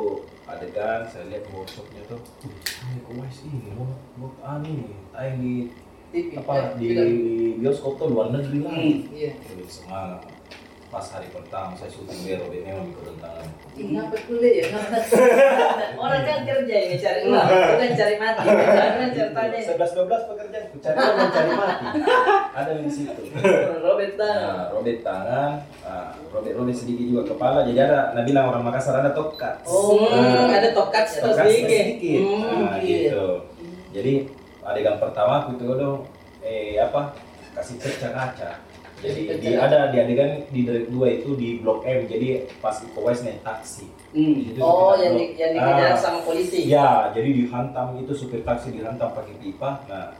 [0.45, 2.53] adegan, saya lihat workshopnya tuh, "Uh,
[2.87, 4.75] ini kok wise ini, mau mau ani
[5.11, 5.55] tayang di
[6.09, 6.37] TV.
[6.37, 7.09] apa ya, di film.
[7.59, 8.73] bioskop tuh luar negeri lah.
[8.73, 8.97] Hmm.
[9.11, 9.33] Iya.
[9.65, 10.25] Semangat.
[10.89, 13.45] Pas hari pertama saya syuting Bero, dia memang ikut tangan.
[13.77, 14.67] Ih, Ngapa kuliah ya?
[16.01, 18.41] Orang kan kerja ini cari uang, bukan cari mati.
[18.49, 19.59] Jangan ceritanya.
[19.61, 21.85] Sebelas dua belas pekerjaan, cari uang dan cari mati.
[22.55, 23.21] Ada di situ.
[23.79, 24.49] Robert tangan.
[24.49, 25.51] Nah, robek tangan,
[25.85, 27.59] ah, robek robek sedikit juga kepala.
[27.63, 29.61] Jadi ada, nah bilang orang Makassar ada tokat.
[29.63, 31.37] Oh, Hmm, Nah, ada tokat sedikit.
[31.85, 32.21] sedikit.
[32.25, 32.65] Hmm.
[32.65, 33.27] Nah, gitu.
[33.91, 34.13] Jadi
[34.63, 36.09] adegan pertama aku itu dong
[36.41, 37.13] eh apa
[37.53, 38.51] kasih pecah kaca.
[38.99, 42.11] Jadi di, ada di adegan di direct dua itu di blok M.
[42.11, 43.87] Jadi pas Iko naik taksi.
[44.11, 44.59] Hmm.
[44.59, 46.67] Oh, yang di, yang dikejar Ah, sama polisi.
[46.67, 49.87] Ya, jadi dihantam itu supir taksi dihantam pakai pipa.
[49.87, 50.11] Nah,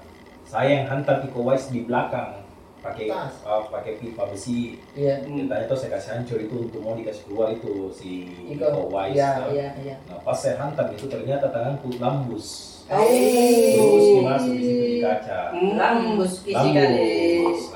[0.47, 1.43] saya yang hantam Iko
[1.75, 2.47] di belakang
[2.79, 4.79] pakai uh, pakai pipa besi.
[4.95, 8.81] Ceritanya tuh saya kasih hancur itu untuk mau dikasih keluar itu si Iko Iko.
[8.95, 9.19] Wise.
[9.19, 9.97] Iya, Nah, iya, iya.
[10.07, 12.78] Nah, pas saya hantam itu ternyata tanganku lambus.
[12.89, 13.05] Oh.
[13.05, 15.53] Terus dimasuk di situ di kaca.
[15.53, 17.13] Rambus kisi kali.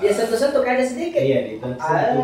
[0.01, 1.21] Dia sentuh-sentuh kaca sedikit.
[1.21, 1.77] Iya, di nih.
[1.77, 2.17] Ah,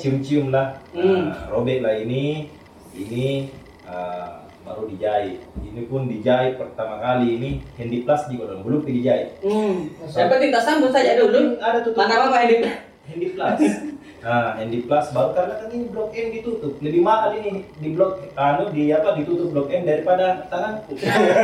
[0.00, 0.80] Cium-cium lah.
[0.96, 1.28] Hmm.
[1.28, 2.48] Nah, robek lah ini.
[2.92, 3.52] Ini
[3.84, 5.44] uh, baru dijahit.
[5.60, 9.36] Ini pun dijahit pertama kali ini handy plus di kodong belum dijahit.
[9.44, 9.92] Hmm.
[10.08, 11.60] Yang penting tak sambut saja dulu.
[11.60, 12.00] Ada tutup.
[12.00, 12.64] Mana apa ini?
[13.12, 13.91] handy plus.
[14.22, 16.78] Nah, handy plus baru karena kan ini blok M ditutup.
[16.78, 20.94] Lebih mahal ini di blok anu di apa ditutup blok M daripada tanganku.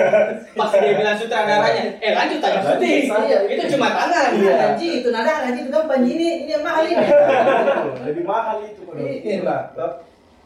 [0.58, 3.36] Pas dia bilang sutradaranya, eh lanjut aja saja.
[3.50, 4.30] Itu cuma tangan.
[4.38, 4.54] Iya.
[4.62, 7.02] Haji itu nada haji itu gampang ini ini yang mahal ini.
[8.06, 9.58] lebih mahal itu kalau Iya.
[9.74, 9.92] toh.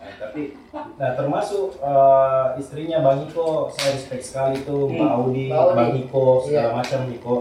[0.03, 0.43] Nah, tapi
[0.73, 5.15] nah termasuk eh, istrinya Bang Iko saya respect sekali tuh Mbak Hmm.
[5.21, 5.47] Audi.
[5.53, 6.77] Bang Iko segala Iya.
[6.81, 7.35] macam Iko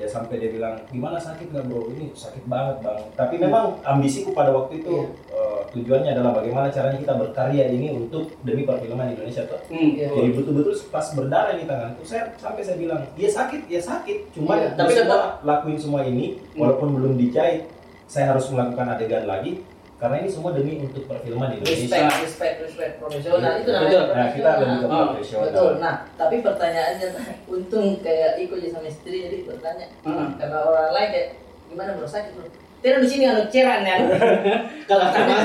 [0.00, 4.32] ya sampai dia bilang gimana sakit nggak bro ini sakit banget bang tapi memang ambisiku
[4.32, 5.04] pada waktu itu Iya.
[5.30, 9.92] eh, tujuannya adalah bagaimana caranya kita berkarya ini untuk demi perfilman Indonesia tuh Hmm.
[9.92, 10.08] Iya.
[10.10, 14.56] jadi betul-betul pas berdarah di tanganku saya sampai saya bilang ya sakit ya sakit cuma
[14.56, 17.68] Iya, tapi tetap- lakuin semua ini walaupun belum dijahit
[18.06, 19.60] saya harus melakukan adegan lagi
[20.00, 23.76] karena ini semua demi untuk perfilman Indonesia Respect, respect, respect profesional itu Betul.
[23.76, 25.70] namanya nah kita lebih ke Ah, profesional Betul.
[25.76, 27.08] Nah, tapi pertanyaannya
[27.52, 30.40] untung kayak Iko aja sama istri jadi bertanya Hmm.
[30.40, 31.28] karena orang lain kayak
[31.68, 32.48] gimana bro sakit bro?
[32.80, 33.96] Tidak di sini anu ceran ya.
[34.88, 35.36] Kalau sama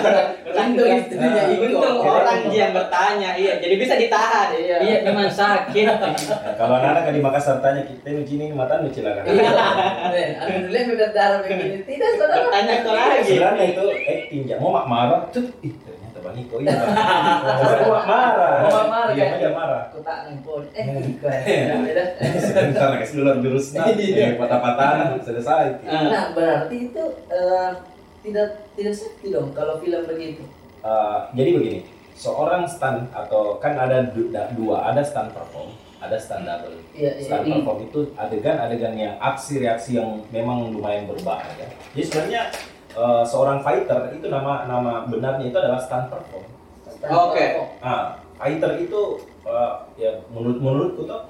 [0.55, 1.43] Untung istrinya.
[1.51, 3.59] Untung orang dia yang bertanya, iya.
[3.59, 4.55] Jadi bisa ditahan.
[4.55, 4.77] Iya.
[4.79, 5.85] Iya, memang sakit.
[6.45, 9.51] Nah, kalau anak-anak di Makassar tanya kita nu sini mata nu cilakan Iya.
[10.15, 11.83] Eh, Anu dulu berdarah begini.
[11.83, 12.47] Tidak saudara.
[12.49, 13.21] Tanya kau lagi.
[13.27, 15.45] sebenarnya itu acting ya mau mak marah tuh
[16.25, 16.89] Bang Iko iya Bang.
[17.85, 18.53] Marah.
[18.65, 19.37] Oh, marah, Iya kan?
[19.37, 19.81] aja marah.
[19.87, 20.57] Aku tak nempel.
[20.71, 21.37] Eh, bukan.
[21.85, 22.03] Beda.
[22.35, 23.81] Sebentar kasih dulu jurusnya.
[23.95, 24.25] Iya.
[24.25, 25.65] Eh, Patah-patahan selesai.
[25.83, 26.01] Ah.
[26.03, 27.69] Nah, berarti itu eh,
[28.21, 30.41] tidak tidak safety dong kalau film begitu.
[30.81, 31.79] Eh, jadi begini,
[32.11, 36.77] seorang stunt atau kan ada du- da- dua, ada stunt perform, ada stunt double.
[36.91, 37.37] Iya, iya.
[37.37, 37.61] Hmm.
[37.61, 41.69] perform itu adegan-adegan yang aksi reaksi yang memang lumayan berbahaya.
[41.91, 42.41] Jadi sebenarnya
[42.95, 46.45] eh, seorang fighter itu nama nama benarnya itu adalah stunt perform.
[47.05, 47.45] Oke.
[47.79, 49.01] Ah, fighter itu
[49.43, 51.21] eh, ya menurut menurutku tuh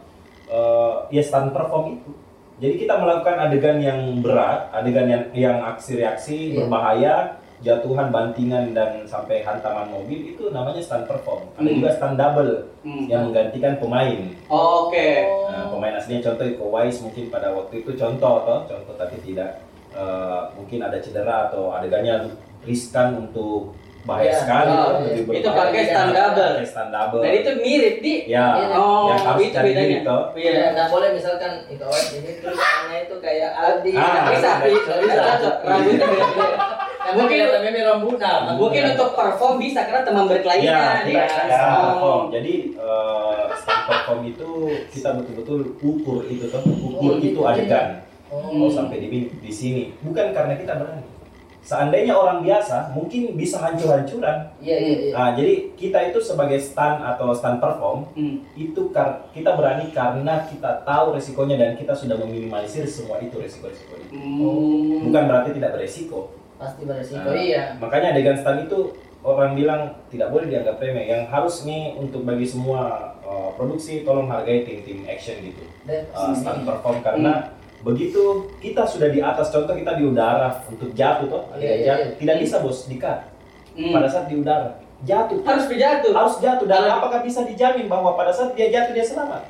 [0.48, 2.12] eh, ya stunt perform itu.
[2.56, 6.64] Jadi kita melakukan adegan yang berat, adegan yang yang aksi reaksi Iya.
[6.64, 7.16] berbahaya,
[7.60, 11.52] jatuhan, bantingan dan sampai hantaman mobil itu namanya stunt perform.
[11.54, 11.76] Ada Hmm.
[11.76, 13.12] juga stunt double Hmm.
[13.12, 14.32] yang menggantikan pemain.
[14.48, 15.08] Oke.
[15.52, 19.60] Nah, pemain aslinya contoh Iko Uwais mungkin pada waktu itu contoh toh, contoh tapi tidak
[19.96, 22.28] eh, mungkin ada cedera atau adegannya
[22.62, 23.72] riskan untuk
[24.06, 24.38] bahaya Iya.
[24.38, 26.52] sekali, Oh, lebih itu pakai stand double.
[26.54, 27.22] Pakai stand double.
[27.26, 28.14] Dan itu mirip di.
[28.30, 29.98] Ya, Oh, yang harus itu cari bedanya.
[30.38, 30.66] Iya, Iya.
[30.78, 33.92] nggak boleh misalkan itu awet ini terus tangannya itu kayak Aldi.
[33.98, 35.22] Ah, bisa, bisa, bisa.
[35.66, 36.58] Rambutnya beda-beda.
[37.06, 38.54] Mungkin meme rambut nah.
[38.54, 40.78] Mungkin untuk perform bisa karena teman Ya, berkelahinya.
[41.02, 41.82] ya, ya, Oh.
[41.82, 42.24] perform.
[42.30, 42.54] Jadi
[43.56, 44.50] stand perform itu
[44.92, 48.06] kita betul-betul ukur itu toh, ukur Oh, itu adegan.
[48.32, 49.94] Oh, Oh sampai di di sini.
[50.02, 51.16] Bukan karena kita berani.
[51.66, 54.54] Seandainya orang biasa mungkin bisa hancur-hancuran.
[54.62, 55.14] iya iya iya.
[55.18, 58.38] Nah, jadi kita itu sebagai stand atau stand perform Hmm.
[58.54, 58.94] itu
[59.34, 64.14] kita berani karena kita tahu resikonya dan kita sudah meminimalisir semua itu resiko-resiko itu.
[64.14, 65.10] Hmm.
[65.10, 66.30] Bukan berarti tidak beresiko.
[66.62, 67.74] Pasti beresiko Nah, iya.
[67.82, 68.94] Makanya adegan stand itu
[69.26, 69.82] orang bilang
[70.14, 71.10] tidak boleh dianggap remeh.
[71.10, 75.66] Yang harus nih untuk bagi semua uh, produksi tolong hargai tim-tim action gitu.
[76.14, 77.55] Uh, stand perform karena
[77.86, 78.24] begitu
[78.58, 82.02] kita sudah di atas contoh kita di udara untuk jatuh toh Iya, tidak, iya, jatuh.
[82.04, 82.18] iya.
[82.18, 83.20] tidak bisa bos di cut
[83.72, 83.92] Hmm.
[83.92, 84.72] pada saat di udara
[85.02, 86.12] jatuh harus dijatuh.
[86.12, 89.44] harus jatuh dan apakah bisa dijamin bahwa pada saat dia jatuh dia selamat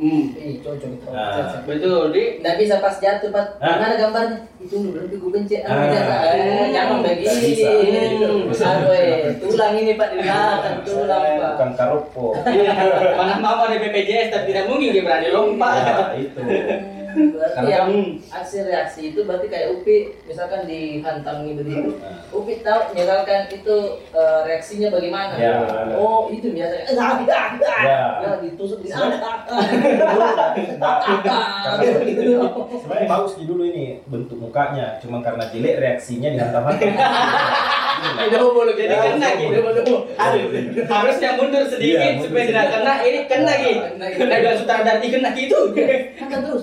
[0.00, 0.32] Hmm.
[0.32, 1.06] Ih, cocok itu.
[1.12, 1.60] Nah.
[1.60, 3.60] Betul, di Nggak bisa pas jatuh, Pak.
[3.60, 3.76] Hah?
[3.76, 4.48] Mana gambarnya?
[4.56, 5.54] Itu dulu berarti gue benci.
[5.60, 6.24] Ah, Ah.
[6.32, 7.20] Eh, jangan begini.
[7.20, 7.68] Nggak bisa.
[8.48, 8.64] Bisa.
[8.80, 11.50] Aduh, eh, tulang ini Pak di belakang, tulang Pak.
[11.52, 12.26] bukan karopo
[13.20, 15.84] mana mau ada BPJS tapi tidak mungkin dia berani lompat.
[15.84, 21.60] ya itu Hmm, Karena yang kan- aksi reaksi itu berarti kayak Upi misalkan dihantam gitu
[21.66, 21.90] begitu.
[21.98, 22.22] Nah.
[22.30, 23.76] Upi tahu misalkan itu
[24.14, 25.34] eh, reaksinya bagaimana.
[25.36, 25.54] Ya.
[25.96, 26.84] Oh, itu biasanya.
[26.86, 27.82] Eh, ah, ah, ah.
[28.22, 28.30] Ya.
[28.40, 28.88] Ditusuk di.
[28.90, 28.98] Gitu.
[32.80, 36.90] sebenarnya bagus di dulu ini bentuk mukanya cuma karena jelek reaksinya dihantam-hantam
[38.00, 39.60] Itu boleh Jadi kena gitu.
[40.88, 42.92] Harusnya mundur sedikit Iya, supaya tidak kena.
[43.04, 43.72] Ini kena lagi.
[43.76, 44.06] Kena.
[44.16, 45.58] Kena bilang sutradara kena gitu.
[46.16, 46.62] Makan terus.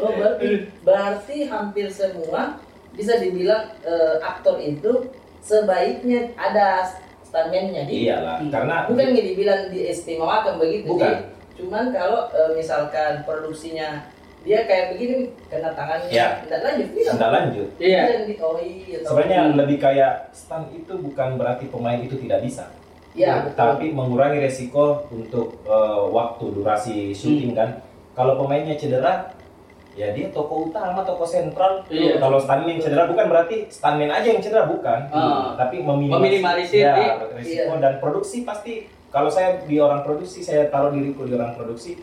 [0.00, 0.46] Oh, berarti,
[0.84, 2.60] berarti hampir semua
[2.92, 5.08] bisa dibilang eh, aktor itu
[5.40, 6.84] sebaiknya ada
[7.24, 11.16] stuntman-nya di iyalah karena bukan dibilang diistimewakan begitu Bukan.
[11.56, 14.04] Cuman kalau eh, misalkan produksinya
[14.40, 16.40] dia kayak begini kena tangannya Ya.
[16.40, 17.68] tidak lanjut tidak tidak lanjut.
[17.76, 18.02] Iya.
[18.40, 22.64] Oh iya sebenarnya lebih kayak stunt itu bukan berarti pemain itu tidak bisa.
[23.10, 23.58] Ya betul.
[23.58, 27.84] tapi mengurangi resiko untuk eh, waktu durasi syuting kan.
[28.10, 29.28] Kalau pemainnya cedera
[29.92, 31.82] ya dia toko utama toko sentral.
[31.86, 32.16] Iya.
[32.16, 35.10] kalau stuntman cedera bukan berarti stuntman aja yang cedera bukan.
[35.10, 35.52] Ah.
[35.54, 37.82] tapi meminimalisir, ya, di- resiko Iya.
[37.82, 38.72] dan produksi pasti
[39.10, 41.98] kalau saya di orang produksi saya taruh diriku di orang produksi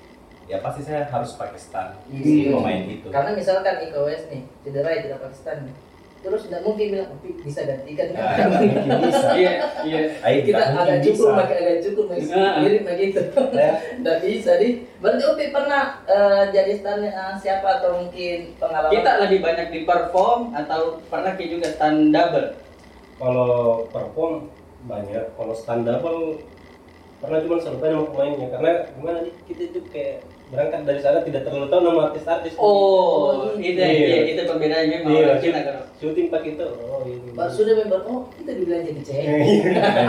[0.48, 2.56] ya pasti saya harus pakai stunt si Iya.
[2.56, 3.08] pemain itu.
[3.08, 5.76] Karena misalkan Iko Uwais nih cedera ya tidak Pakistan nih.
[6.18, 8.08] Terus tidak mungkin bilang tapi bisa gantikan.
[8.10, 8.74] Nah, mungkin
[9.06, 9.28] bisa.
[9.38, 9.52] Iya,
[9.86, 10.00] iya.
[10.18, 12.26] Ayo, kita agak cukup pakai agak cukup mas.
[12.32, 12.58] Ah.
[12.58, 13.22] mirip begitu
[13.54, 13.72] Ya.
[14.02, 14.70] tidak bisa di.
[14.98, 18.92] Berarti Upi pernah eh, jadi stand eh, siapa atau mungkin pengalaman?
[18.92, 22.50] Kita lebih banyak di perform atau pernah kita juga stand double.
[23.18, 23.54] Kalau
[23.88, 24.50] perform
[24.84, 26.42] banyak, kalau stand double
[27.18, 28.48] pernah cuma serupa nama pemainnya.
[28.50, 32.56] Karena gimana nih kita itu kayak berangkat dari sana tidak terlalu tahu nama artis-artis.
[32.56, 33.88] Oh, itu Iya.
[33.90, 35.76] iya, itu perbedaannya memang Iya, orang Cina kan.
[35.98, 36.64] syuting pakai itu.
[36.64, 37.30] Oh, ini.
[37.32, 39.28] Pak sudah member oh kita dibilang jadi cewek
[39.76, 40.08] Dan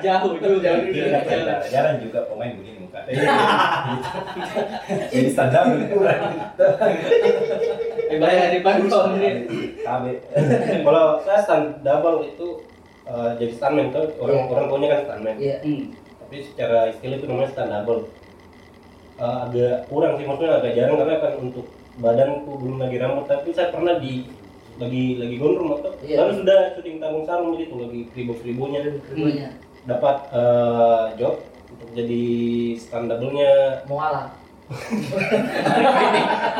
[0.00, 1.58] jarang juga Jauh tidak.
[1.68, 3.00] jarang juga pemain begini muka
[5.06, 6.22] jadi standar kurang
[8.06, 9.34] Eh, banyak di nih.
[9.82, 10.12] Tabe.
[10.80, 12.48] Kalau saya stand double itu
[13.04, 14.46] eh, jadi stuntman tuh orang Iya.
[14.48, 15.36] orang punya kan stuntman.
[15.36, 15.56] iya.
[16.16, 18.00] Tapi secara istilah itu namanya stand double.
[19.16, 23.24] Eh, agak kurang sih maksudnya agak jarang karena kan untuk badanku belum lagi rambut.
[23.24, 24.28] Tapi saya pernah di
[24.76, 26.16] lagi lagi gondrong atau Iya.
[26.20, 29.48] baru sudah syuting tanggung sarung gitu lagi kribo-kribonya Keduanya
[29.88, 31.34] dapat eh, job
[31.72, 32.24] untuk jadi
[32.76, 33.52] stand double-nya.
[33.88, 34.45] Mualaf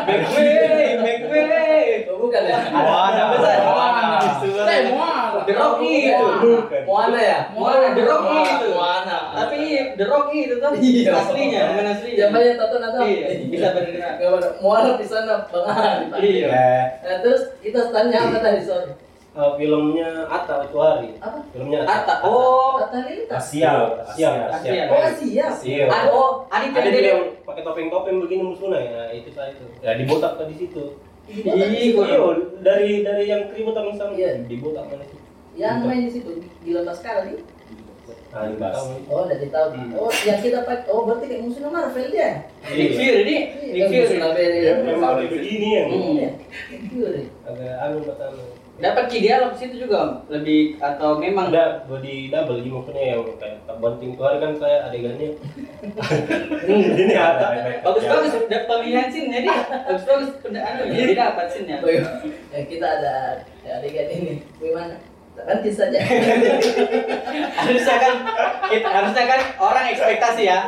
[0.07, 2.07] Backway, backway.
[2.07, 3.57] oh bukan ya ada besar.
[3.67, 4.63] Wah, Suara.
[4.63, 5.43] saya mualaf
[6.39, 6.83] Bukan.
[6.87, 7.39] Moana ya?
[7.51, 8.47] Moana, The Rock Moana.
[8.47, 8.67] itu.
[8.73, 9.17] Moana.
[9.35, 9.59] Tapi
[9.99, 11.11] The Rock itu Iya.
[11.17, 12.19] aslinya, bukan aslinya.
[12.19, 13.01] Yang banyak tonton atau?
[13.03, 14.49] Iya, bisa ada.
[14.63, 15.67] Moana di sana bang.
[16.19, 16.47] Iya.
[16.47, 16.71] Ya,
[17.03, 18.91] Nah, terus kita tanya apa tadi sorry?
[19.37, 21.13] Eh, filmnya Atta itu hari.
[21.21, 21.45] Apa?
[21.53, 23.37] Filmnya Atta, oh, Kata Lintas.
[23.37, 24.89] Asia, Asia, Asia.
[24.89, 25.45] Oh Asia.
[25.53, 25.85] Asia.
[25.93, 29.69] ada oh, ada Ada yang pakai topeng-topeng begini musuhnya ya itu saya itu.
[29.85, 30.97] Ya dibotak tadi situ.
[31.29, 32.17] Ih, Iya,
[32.65, 34.41] dari dari yang keributan sama Iya.
[34.49, 35.21] dibotak mana sih?
[35.53, 36.31] Yang main di situ
[36.65, 37.37] gila mas sekali.
[38.33, 38.49] Ah.
[39.11, 39.69] Oh, dari tahu.
[39.75, 40.01] Hmm.
[40.01, 40.89] Oh, yang kita pakai.
[40.89, 42.31] Oh, berarti kayak musuhnya Marvel dia.
[42.69, 43.37] Nick Fury ini,
[43.75, 44.01] Nick Kan Fury.
[44.01, 44.53] musuhnya Marvel.
[44.57, 46.15] Ya, memang begini yang Hmm.
[46.17, 46.31] Iya.
[46.89, 47.25] Fury.
[47.45, 48.45] agak anu matanya.
[48.77, 50.13] Dapat ki dialog situ juga Om?
[50.29, 54.53] lebih atau memang Ada di double di maksudnya yang kayak tak banting tuh hari kan
[54.61, 55.33] saya adegannya.
[57.01, 57.57] ini ada.
[57.81, 59.49] bagus-bagus dapat pemilihan scene jadi
[59.89, 61.77] bagus-bagus anu jadi dapat scene nya.
[62.53, 63.15] Eh, kita ada
[63.65, 64.45] adegan ini.
[64.61, 65.16] Bagaimana?
[65.37, 65.99] Nanti saja.
[67.57, 68.15] harusnya kan
[68.67, 70.61] kita harusnya kan orang ekspektasi ya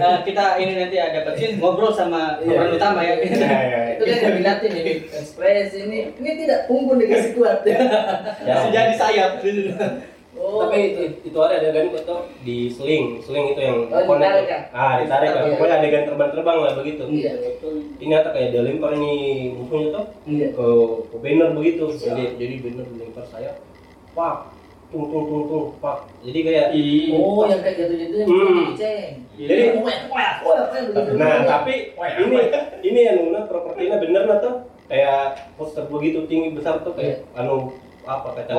[0.00, 2.56] Eh, kita ini nanti ada dapat scene ngobrol sama Iya.
[2.56, 3.80] pemeran utama ya Ya, ya, ya.
[3.96, 6.00] Itu kan yang ini ekspresi ini.
[6.16, 7.62] Ini tidak punggung dikasih kuat.
[8.46, 9.32] Masih jadi sayap
[10.40, 10.64] Oh.
[10.64, 14.60] Tapi itu, itu ada adegan itu di seling, seling itu yang Oh, ditarik ya?
[14.72, 15.42] Ah, ditarik kan.
[15.44, 15.52] Iya.
[15.52, 17.04] Pokoknya adegan terbang-terbang lah begitu.
[17.12, 17.32] Iya.
[18.00, 19.12] Ini ada kayak dia lempar ini
[19.52, 20.48] musuhnya tuh Iya.
[20.56, 20.66] ke,
[21.12, 21.84] ke banner begitu.
[21.92, 23.52] Jadi jadi banner dilempar saya.
[24.10, 24.36] Pak,
[24.90, 25.96] tung tung tung tung, pak.
[26.20, 26.66] Jadi kayak
[27.12, 28.74] Oh, yang kayak gitu-gitu yang Hmm.
[28.74, 29.14] ceng.
[29.38, 29.62] Jadi.
[31.14, 32.38] Nah, tapi ini
[32.82, 34.54] ini yang nuna propertinya bener lah tuh
[34.86, 37.70] kayak poster begitu tinggi besar tuh kayak anu
[38.02, 38.50] apa kayak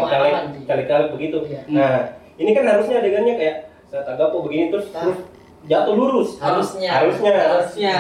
[0.54, 0.64] Ji.
[0.66, 1.38] kali-kali begitu.
[1.46, 1.62] Iya.
[1.68, 1.96] Nah,
[2.38, 5.04] ini kan harusnya adegannya kayak saya tagapo begini terus Nah.
[5.04, 5.20] terus
[5.64, 6.30] jatuh lurus.
[6.38, 6.90] Harusnya.
[6.92, 7.34] Harusnya.
[7.38, 7.96] harusnya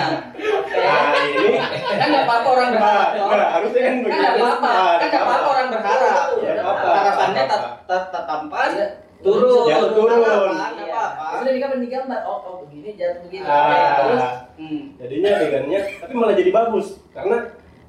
[0.72, 1.58] Nah, ini
[1.92, 4.18] kan nggak apa-apa orang nah, berharap nah, harusnya kan kan begitu.
[4.18, 6.88] nggak apa-apa Nah, kan nggak apa-apa orang berharap Ya, apa-apa.
[6.92, 7.44] harapannya
[7.86, 8.88] tat- tampan Iya.
[9.22, 10.18] turun Ya, turun.
[10.18, 11.04] nggak apa-apa nggak Iya.
[11.32, 12.20] Sudah digambar digambar.
[12.24, 13.44] Oh, oh begini jatuh begini.
[13.44, 13.98] Ah.
[14.00, 14.24] Terus
[14.56, 14.82] Hmm.
[14.96, 17.38] jadinya adegannya tapi malah jadi bagus karena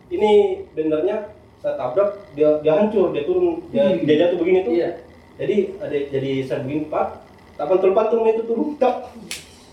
[0.09, 0.33] ini
[0.71, 1.17] benernya
[1.59, 4.03] saya tabrak dia dia hancur dia turun dia, Hmm.
[4.03, 4.91] dia jatuh begini tuh iya.
[5.35, 7.23] jadi ada jadi saya begini pak
[7.55, 9.05] tak pantul pantul itu turun tak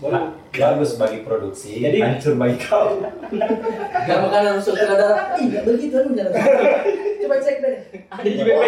[0.00, 3.04] Nah, baru bagus bagi produksi, Jadi- hancur bagi kau.
[4.00, 5.36] Kan harus saudara.
[5.36, 5.96] Ih, nggak begitu.
[7.20, 7.76] Coba cek deh.
[8.08, 8.62] ada di BP.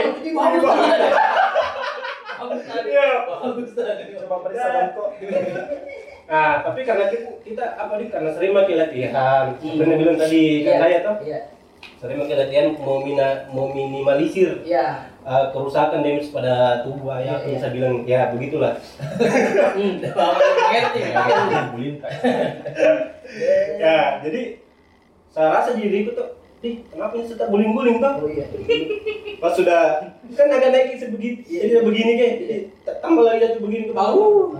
[2.84, 3.08] Iya.
[3.24, 4.02] Bagus tadi.
[4.18, 5.08] Coba periksa bangkok.
[6.22, 10.70] nah tapi karena kita, kita apa nih karena sering pakai latihan bener bilang tadi kan
[10.70, 10.80] Iya.
[10.80, 11.40] saya tuh Iya.
[11.98, 15.11] sering pakai latihan mau mina, mau minimalisir Iya.
[15.22, 17.54] Uh, kerusakan damage pada tubuh ayah Iya, iya.
[17.58, 18.74] bisa bilang ya begitulah
[19.72, 19.98] Hmm.
[21.72, 22.12] Bulin kan.
[23.82, 24.40] ya jadi
[25.32, 26.28] saya rasa diriku tuh
[26.62, 28.22] Ih, kenapa ini suka guling-guling tuh?
[28.22, 28.46] Oh iya.
[29.42, 29.98] Pas sudah
[30.30, 32.34] kan agak naik sebegini, jadi begini kayak
[33.02, 34.54] tambah lagi jatuh begini ke bawah.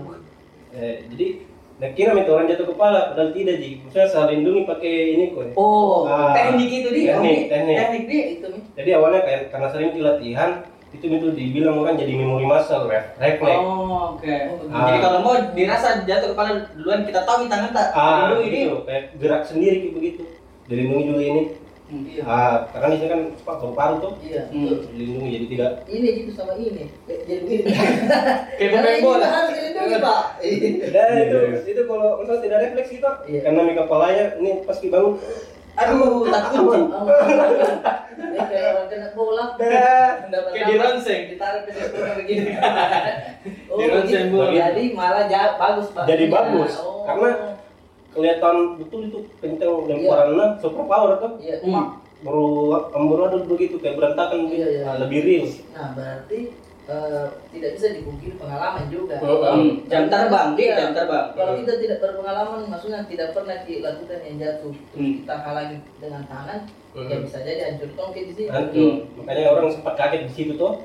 [0.75, 3.81] Eh, jadi nah kira itu orang jatuh kepala, padahal tidak ji.
[3.89, 5.51] Saya saya lindungi pakai ini kok.
[5.53, 6.31] oh Ah.
[6.31, 7.75] teknik itu dia Teknik, teknik.
[7.75, 8.61] teknik dia Itu nih.
[8.73, 10.51] Jadi awalnya kayak karena sering latihan
[10.89, 13.57] itu itu dibilang orang jadi memori muscle, ref- refleks.
[13.57, 14.29] Oh, oke.
[14.69, 14.85] Ah.
[14.85, 18.75] Jadi kalau mau dirasa jatuh kepala duluan kita tahu di tangan tak Ah, lindungi gitu.
[18.83, 20.21] Kayak gerak sendiri kayak begitu.
[20.63, 21.41] Dilindungi juga ini.
[21.83, 22.05] Hmm.
[22.65, 24.43] Karena di sini kan apa paru-paru tuh Iya.
[24.49, 24.81] Hmm.
[24.89, 26.87] dilindungi jadi tidak Ini gitu sama ini.
[27.05, 27.63] Kayak Jadi begini.
[28.55, 29.27] Kayak pemain ini bola.
[29.27, 30.21] harus dilindungi, Pak.
[30.39, 30.87] Iya.
[30.89, 33.39] Dan itu itu kalau misalnya tidak refleks gitu, Iya.
[33.41, 35.13] karena mi kepalanya ini pas bangun,
[35.73, 36.85] Aduh, takut.
[38.13, 39.45] Ini kayak orang kena bola.
[39.57, 40.69] Dapat Kayak apa?
[40.69, 41.21] dironseng.
[41.29, 42.49] Ditarik ke situ begini.
[43.67, 44.37] Oh, Dironseng begitu.
[44.37, 44.53] bola.
[44.53, 45.25] Jadi malah
[45.57, 46.05] bagus, Pak.
[46.05, 46.71] Jadi bagus.
[46.77, 47.03] Oh.
[47.03, 47.29] Karena
[48.13, 51.31] kelihatan betul itu kencang lemparannya super power tuh.
[51.41, 51.57] Iya.
[51.65, 51.99] Hmm.
[52.23, 54.83] Baru amburadul begitu kayak berantakan Iya, iya.
[54.87, 55.45] Ah, lebih real.
[55.75, 56.39] Nah, berarti
[56.83, 59.15] eh, tidak bisa dipungkiri pengalaman juga.
[59.19, 59.83] Hmm.
[59.87, 60.75] Jam terbang, dia Iya.
[60.79, 61.25] jam terbang.
[61.35, 65.13] Kalau kita tidak berpengalaman, maksudnya tidak pernah dilakukan yang jatuh, Hmm.
[65.23, 66.59] kita halangi dengan tangan,
[66.95, 67.07] Hmm.
[67.07, 68.49] ya bisa jadi hancur tongke di sini.
[68.51, 68.91] Hancur.
[69.19, 70.79] Makanya orang sempat kaget di situ tuh.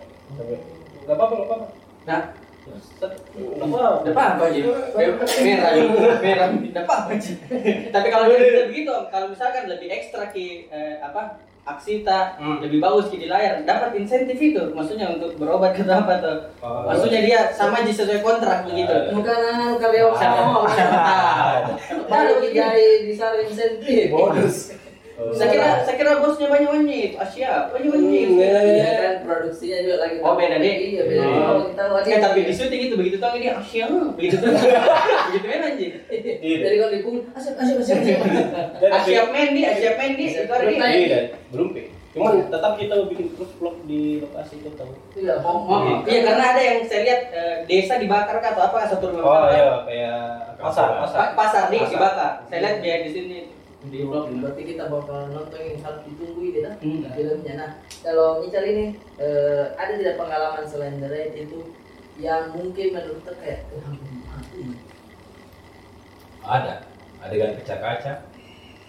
[1.06, 1.66] Gak apa-apa, gak apa-apa.
[2.06, 2.20] Nah,
[4.04, 4.60] Dapat apa Ji?
[4.64, 5.72] Merah,
[6.18, 7.32] merah, dapat apa Ji?
[7.88, 12.64] Tapi kalau kita begitu, kalau misalkan lebih ekstra ki eh, apa aksi tak Hmm.
[12.64, 16.38] lebih bagus di layar, dapat insentif itu, maksudnya untuk berobat ke apa tuh?
[16.64, 16.88] Oh.
[16.88, 19.12] Maksudnya dia sama Ji sesuai kontrak begitu.
[19.12, 20.64] Bukan anak karyawan sama.
[22.08, 24.08] Baru dijahit di sana insentif.
[24.08, 24.72] Bonus.
[25.18, 28.28] Saya kira, saya kira bosnya banyak banyak Asia, banyak banyak.
[28.30, 30.16] Iya kan produksinya juga lagi.
[30.18, 30.76] Oh, beda, Dek.
[30.78, 31.22] Iya beda.
[31.24, 31.34] Oh.
[31.50, 32.08] Oh, kita lagi.
[32.08, 34.46] Eh tapi di syuting itu begitu tahu ini Asia, begitu tuh,
[35.26, 35.86] begitu memang Ji.
[36.38, 37.96] Jadi kalau dipukul, asap asap asap.
[37.98, 38.18] asap.
[38.78, 40.78] Dan- Asia Mendi, Asia Mendi, itu hari ini.
[40.78, 41.82] Iya, dan belum Pi.
[42.08, 44.94] Cuman tetap kita bikin terus vlog di lokasi itu tahu.
[45.12, 49.12] Iya, Oh, oh, iya karena ada yang saya lihat eh, desa dibakar atau apa satu
[49.12, 50.18] rumah Oh iya kayak
[50.56, 51.18] Pasar, pasar.
[51.20, 52.46] Pa- pasar nih dibakar.
[52.46, 53.38] Saya lihat dia di sini
[53.80, 57.06] di vlog berarti kita bakal nonton yang sangat ditunggu ini dah Hmm.
[57.08, 58.84] filmnya nah kalau Michal ini
[59.16, 61.58] eh, ada tidak pengalaman selain The Raid itu
[62.16, 63.60] yang mungkin menurut kita kayak
[66.40, 66.74] ada
[67.20, 68.12] adegan pecah kaca.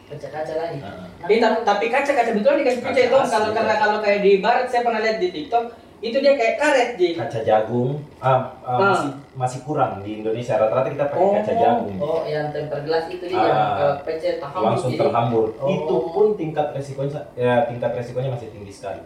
[0.08, 1.38] kaca-kaca lagi Heeh.
[1.38, 3.54] Nah, ta- tapi kaca-kaca betul dikasih Kaca kaca itu kalau ya.
[3.54, 5.66] karena kalau kayak di barat saya pernah lihat di TikTok
[6.00, 7.10] itu dia kayak karet ji.
[7.16, 8.80] Kaca jagung ah, ah, Ah.
[8.80, 11.60] masih masih kurang di Indonesia rata-rata kita pakai kaca Oh.
[11.60, 11.96] jagung.
[12.00, 13.46] oh yang temper gelas itu dia Ah.
[13.46, 15.46] yang eh, pecet paham langsung jadi terhambur.
[15.60, 15.68] Oh.
[15.68, 19.02] Itu pun tingkat resikonya ya tingkat resikonya masih tinggi sekali.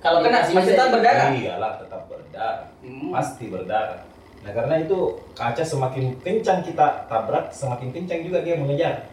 [0.00, 1.28] Kalau kena masih tetap berdarah.
[1.34, 2.66] Iyalah tetap berdarah.
[2.80, 3.10] Hmm.
[3.10, 4.00] Pasti berdarah.
[4.40, 4.98] Nah, karena itu
[5.36, 9.04] kaca semakin kencang kita tabrak, semakin kencang juga dia mengejar.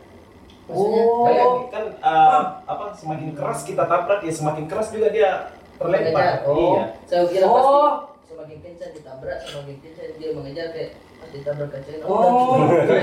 [0.68, 1.24] maksudnya Oh.
[1.24, 6.44] kayak kan uh, apa semakin keras kita tabrak ya semakin keras juga dia terlempar.
[6.44, 6.84] oh Iya.
[7.04, 7.54] saya kira Oh.
[7.54, 12.68] pasti semakin kencang ditabrak semakin kencang dia mengejar kayak pas ditabrak kaca Oh.
[12.68, 12.94] Gitu,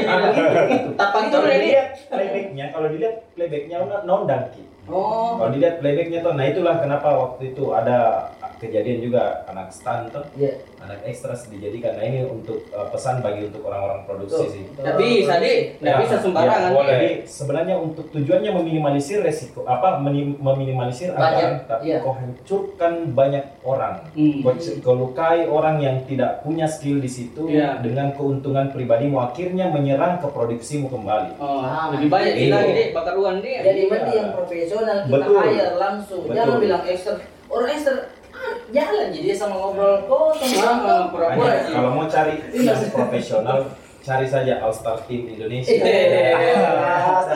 [0.68, 0.88] gitu.
[0.94, 1.56] Tapan itu Kalau ini.
[1.64, 4.62] dilihat playbacknya, kalau dilihat playbacknya non dangki.
[4.86, 5.36] Oh.
[5.36, 10.24] Kalau dilihat playbacknya tuh, nah itulah kenapa waktu itu ada kejadian juga anak stunt tuh,
[10.34, 10.56] Iya.
[10.78, 11.96] anak ekstras dijadikan.
[11.96, 14.52] Nah ini untuk uh, pesan bagi untuk orang-orang produksi Betul.
[14.52, 14.64] sih.
[14.94, 16.70] Bisa deh, nggak Ya, bisa sembarangan.
[16.70, 16.86] ya, boleh.
[16.86, 16.94] nih.
[16.94, 20.00] Jadi sebenarnya untuk tujuannya meminimalisir resiko apa
[20.38, 21.98] meminimalisir anggaran, tapi iya.
[22.00, 23.94] kau hancurkan banyak orang.
[24.12, 24.40] Hmm.
[24.80, 27.80] Kau, lukai orang yang tidak punya skill di situ Iya.
[27.80, 31.36] dengan keuntungan pribadimu akhirnya menyerang ke produksimu kembali.
[31.36, 32.44] Oh, Ah, lebih banyak iya.
[32.44, 33.60] kita ini bakar uang dia.
[33.62, 34.30] Jadi mending yang
[34.74, 35.42] profesional kita Betul.
[35.46, 36.22] hire langsung.
[36.24, 36.36] Betul.
[36.36, 37.14] Jangan bilang ekster.
[37.46, 37.96] Orang ekster
[38.30, 41.72] ah, jalan jadi dia sama ngobrol kok sama Ah, orang pura-pura Makanya, sih.
[41.72, 42.72] kalau mau cari Iya.
[42.74, 43.58] yang profesional,
[44.00, 45.78] cari saja All Star Team Indonesia.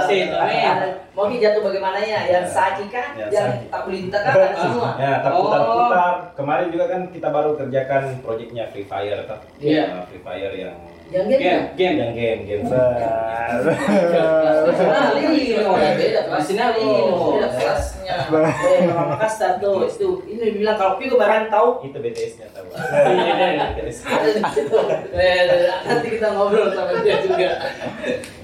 [0.09, 0.90] Men.
[1.14, 2.20] Mau jatuh bagaimana ya?
[2.29, 4.90] Yang saki kan, Ya, yang tak boleh ditekan ada semua.
[4.96, 6.12] Ya, terputar-putar.
[6.35, 9.38] Kemarin juga kan kita baru kerjakan proyeknya Free Fire, kan?
[9.59, 10.07] Iya.
[10.07, 11.77] Free Fire yang Yang game Game, kan?
[11.77, 11.97] game.
[11.97, 12.62] yang game game.
[12.68, 13.57] Nah,
[15.16, 16.44] ini Beda beda kelas.
[16.44, 17.01] Nasional ini.
[17.09, 17.40] Oh,
[18.09, 18.68] Kelasnya.
[18.68, 22.66] Eh, Mama Makassar tuh, itu ini bilang kalau Pigo barang tahu Itu BTS-nya tahu.
[22.73, 23.97] BTS.
[24.09, 24.79] ada situ.
[25.12, 25.40] Eh,
[25.85, 27.51] nanti kita ngobrol sama dia juga.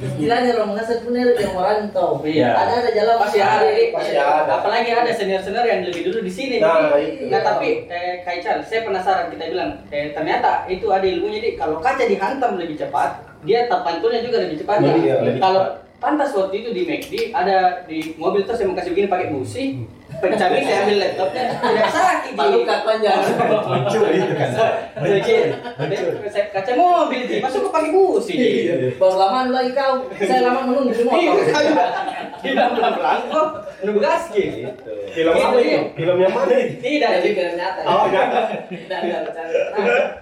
[0.01, 2.21] Istilahnya orang Makassar bener yang merantau.
[2.21, 2.51] Iya.
[2.53, 4.53] Ada ada jalan Pasti ada, Pasti ada.
[4.61, 6.57] Apalagi ada senior-senior yang lebih dulu di sini.
[6.61, 11.41] Nah, Jadi, nah, tapi eh, Kaican, saya penasaran kita bilang, eh, ternyata itu ada ilmunya
[11.41, 14.77] di kalau kaca dihantam lebih cepat, dia tap pantulnya juga lebih cepat.
[14.85, 15.83] Lebih kalau cepat.
[16.05, 19.65] Pantas waktu itu di McD ada di mobil terus saya mau kasih begini pakai busi,
[20.21, 23.21] pencari saya ambil laptopnya tidak sakit Pak Luka panjang.
[23.65, 24.51] Muncul itu kan.
[25.01, 25.45] Muncul.
[26.53, 28.35] Kaca mobil sih, masuk ke pakai busi.
[28.37, 28.75] Iya.
[29.01, 30.05] Baru lama lagi kau.
[30.21, 31.17] Saya lama menunggu semua.
[31.17, 31.33] Iya,
[32.45, 33.49] tidak bilang kok
[33.81, 34.69] nunggu gas gitu.
[35.17, 35.81] Film apa itu?
[35.97, 36.57] Film yang mana?
[36.61, 37.81] Tidak, Jadi film nyata.
[37.89, 38.41] Oh, nyata.
[38.69, 39.61] Dan dan bercanda.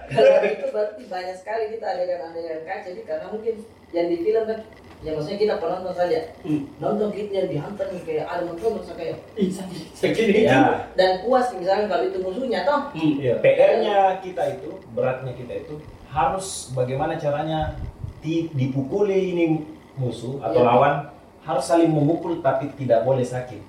[0.07, 3.55] Kalau itu berarti banyak sekali kita adegan-adegan kaca jadi karena mungkin
[3.93, 4.59] yang di film kan
[5.03, 6.63] ya maksudnya kita penonton saja Hmm.
[6.77, 9.81] nonton kita yang dihantam kayak ada nonton terus kayak Ih, sakit.
[9.93, 10.41] Segini.
[10.43, 13.13] Ya, dan puas misalnya kalau itu musuhnya toh Hmm.
[13.19, 15.73] Iya, PR-nya kita itu, beratnya kita itu
[16.07, 17.75] harus bagaimana caranya
[18.19, 19.45] di- dipukuli ini
[19.93, 20.69] musuh atau Iya.
[20.69, 20.93] lawan
[21.41, 23.59] harus saling memukul tapi tidak boleh sakit.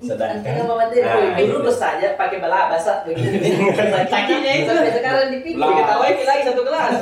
[0.00, 1.72] Sedangkan Nah, dulu itu.
[1.72, 3.68] saja pakai bala basah begini.
[4.12, 4.72] Sakitnya itu.
[4.90, 5.60] Sekarang dipikir.
[5.60, 6.92] Kita ini lagi satu kelas.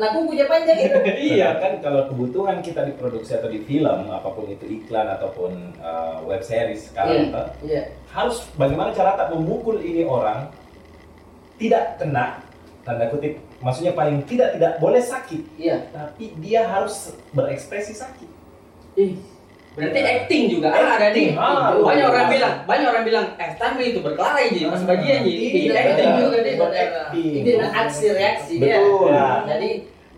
[0.00, 0.96] Nah, kuku punya panjang itu.
[1.36, 5.52] Iya kan kalau kebutuhan kita di produksi atau di film apa pun itu iklan ataupun
[5.76, 7.28] uh, web series sekarang.
[7.30, 7.92] Pak, Iya.
[8.08, 10.48] harus bagaimana cara tak memukul ini orang
[11.56, 12.40] tidak kena
[12.80, 15.84] tanda kutip maksudnya paling tidak tidak boleh sakit Iya.
[15.92, 18.30] tapi dia harus berekspresi sakit.
[18.96, 19.20] Ih,
[19.80, 21.26] Berarti acting juga ah, ada nih.
[21.34, 25.40] Ah, banyak orang bilang, banyak orang bilang, eh tapi itu berkelahi jadi pas bagian jadi
[25.40, 26.54] Iya, acting juga deh.
[27.40, 28.76] Itu aksi reaksi dia.
[28.78, 29.08] Betul.
[29.10, 29.70] Nah, Jadi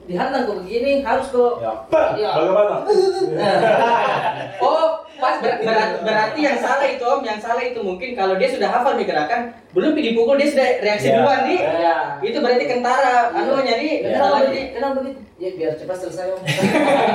[0.03, 1.73] dihantam kok begini harus kok Ya,
[2.19, 2.31] Iya.
[2.35, 2.75] bagaimana?
[4.63, 4.92] Oh,
[5.23, 8.67] pas ber- ber- berarti yang salah itu om, yang salah itu mungkin kalau dia sudah
[8.69, 11.17] hafal nih gerakan, belum dipukul dia sudah reaksi Iya.
[11.17, 11.61] duluan nih.
[11.63, 13.93] ya Itu berarti kentara, anunya nih.
[13.95, 14.09] Iya.
[14.09, 14.53] Kenapa salah begitu?
[14.53, 14.67] nih.
[14.75, 15.21] Kenapa begitu?
[15.39, 16.43] Ya biar cepat selesai om.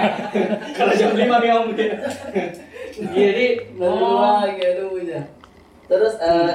[0.77, 1.65] Kalau jam 5 nih om.
[3.13, 5.19] Jadi, Wah, aduhnya.
[5.87, 6.51] Terus eh,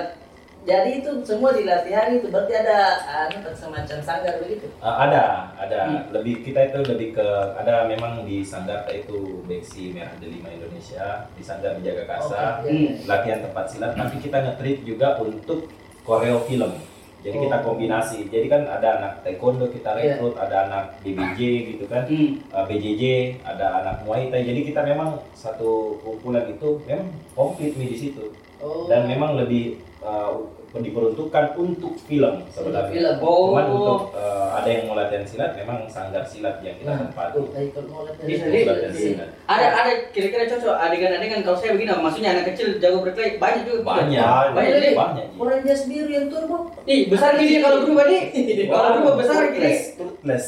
[0.62, 4.70] jadi itu semua di latihan itu berarti ada anu semacam sanggar begitu.
[4.78, 6.06] Uh, ada, ada.
[6.14, 7.26] Lebih kita itu lebih ke
[7.58, 12.94] ada memang di Sanggar itu Beksi Merah Delima Indonesia, di Sanggar Menjaga Kasa, Oke, iya.
[13.10, 15.66] latihan tempat silat, tapi kita nge-treat juga untuk
[16.06, 16.78] koreo film.
[17.22, 17.74] Jadi kita Oh.
[17.74, 18.26] kombinasi.
[18.30, 20.18] Jadi kan ada anak taekwondo kita Iya.
[20.18, 21.40] rekrut, ada anak BBJ
[21.74, 22.38] gitu kan, hmm.
[22.50, 24.42] uh, BJJ, ada anak Muay Thai.
[24.46, 28.26] Jadi kita memang satu kumpulan itu memang komplit nih di situ.
[28.62, 28.86] Oh.
[28.86, 30.38] dan memang lebih uh,
[30.74, 32.88] diperuntukkan untuk film sebenarnya.
[32.88, 33.16] Film.
[33.20, 33.52] Oh.
[33.52, 37.44] Cuman untuk uh, ada yang mau latihan silat memang sanggar silat yang kita Nah, tuh,
[37.52, 39.28] kalau bisa, latihan dari- silat.
[39.44, 43.80] Ada ada kira-kira cocok adegan-adegan kalau saya begini maksudnya anak kecil jago berkelahi banyak juga.
[43.84, 44.90] Banyak, Banyak jadi.
[44.96, 45.26] banyak.
[45.36, 46.72] Orang jas biru yang turbo.
[46.84, 48.22] Ih, besar gini kalau berubah nih.
[48.64, 49.72] Kalau berubah besar gini.
[49.92, 50.46] Toothless,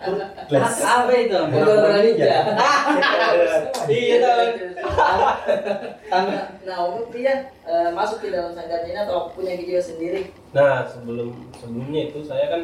[0.00, 0.76] toothless.
[0.80, 1.36] Apa itu?
[1.36, 2.32] Orang ninja.
[3.84, 4.40] Iya tahu.
[6.08, 6.42] Tambah.
[6.64, 10.30] Nah, untuk dia eh, masuk ke dalam sanggar ini atau punya video sendiri.
[10.54, 12.62] Nah sebelum sebelumnya itu saya kan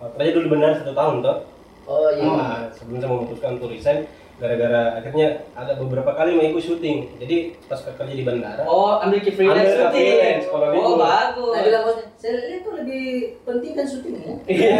[0.00, 1.38] uh, kerja dulu benar satu tahun toh.
[1.84, 2.24] Oh iya.
[2.24, 7.20] Nah, sebelum saya memutuskan untuk resign gara-gara akhirnya ada beberapa kali mau ikut syuting.
[7.22, 8.64] Jadi pas kerja di bandara.
[8.66, 10.06] Oh, ambil ke freelance Ambil syuting.
[10.10, 11.52] freelance, kalau Oh, bagus.
[11.54, 13.04] Nah, bilang bosnya, saya lihat tuh lebih
[13.46, 14.34] penting kan syutingnya.
[14.50, 14.74] Iya,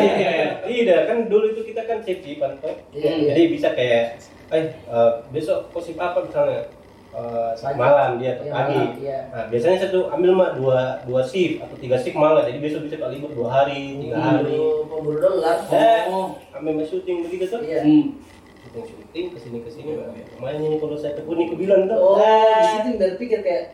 [0.65, 2.75] iya kan dulu itu kita kan safety toh.
[2.97, 3.29] Iya, iya.
[3.37, 4.05] Jadi bisa kayak
[4.53, 6.69] eh uh, besok posisi apa misalnya
[7.15, 7.77] uh, Pagi.
[7.77, 8.75] malam dia atau Iya, pagi.
[8.75, 9.19] malam, iya.
[9.31, 12.43] Nah, biasanya saya tuh ambil mah dua dua shift atau tiga shift malah.
[12.43, 14.59] Jadi besok bisa libur dua hari, tiga hari.
[14.85, 15.57] Pemburu, dolar.
[15.69, 16.35] Eh, Oh.
[16.53, 17.63] ambil syuting begitu tuh.
[17.63, 17.81] Iya.
[17.81, 18.19] Hmm.
[18.61, 19.91] Syuting syuting ke sini ke sini.
[20.35, 21.95] Lumayan ini kalau saya tekuni ke bilang tuh.
[21.97, 23.65] Oh, di Eh, situ berpikir kayak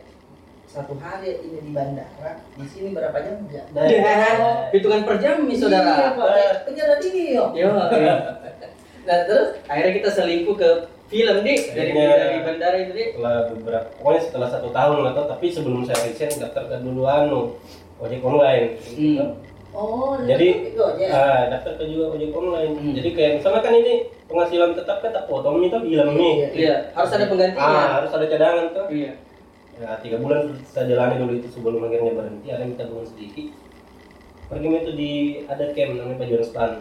[0.63, 3.63] satu hari ini di bandara, di sini berapa jam ya?
[3.69, 6.15] Nah, Ya, hitungan per jam nih Iya, saudara.
[6.15, 6.27] Pak.
[6.29, 7.45] Kayak penjara ini yo.
[7.51, 7.71] Yo.
[9.01, 10.69] Nah, terus Akhirnya kita selingkuh ke
[11.11, 13.07] film nih dari Akhirnya- dari bandara itu nih.
[13.11, 17.03] setelah beberapa pokoknya setelah satu tahun lah tuh tapi sebelum saya resign daftar ke dulu
[17.03, 17.41] anu
[17.99, 19.19] ojek online gitu.
[19.19, 19.35] Hmm.
[19.71, 20.81] oh, Jadi, itu.
[21.07, 22.73] Ah, daftar ke juga ojek online.
[22.73, 22.93] Hmm.
[22.93, 23.93] Jadi kayak misalnya kan ini
[24.25, 26.33] penghasilan tetap kan tak potong itu bilang nih.
[26.33, 26.47] Iya.
[26.51, 27.61] Iya, harus ada penggantinya.
[27.61, 28.87] Ah, harus ada cadangan tuh.
[28.89, 29.11] Iya.
[29.77, 32.47] Ya, tiga bulan saya jalani dulu itu sebelum akhirnya berhenti.
[32.47, 33.47] Ada minta tabungan sedikit.
[34.45, 35.11] Pergi itu di
[35.45, 36.71] ada camp namanya Pajuan Stan.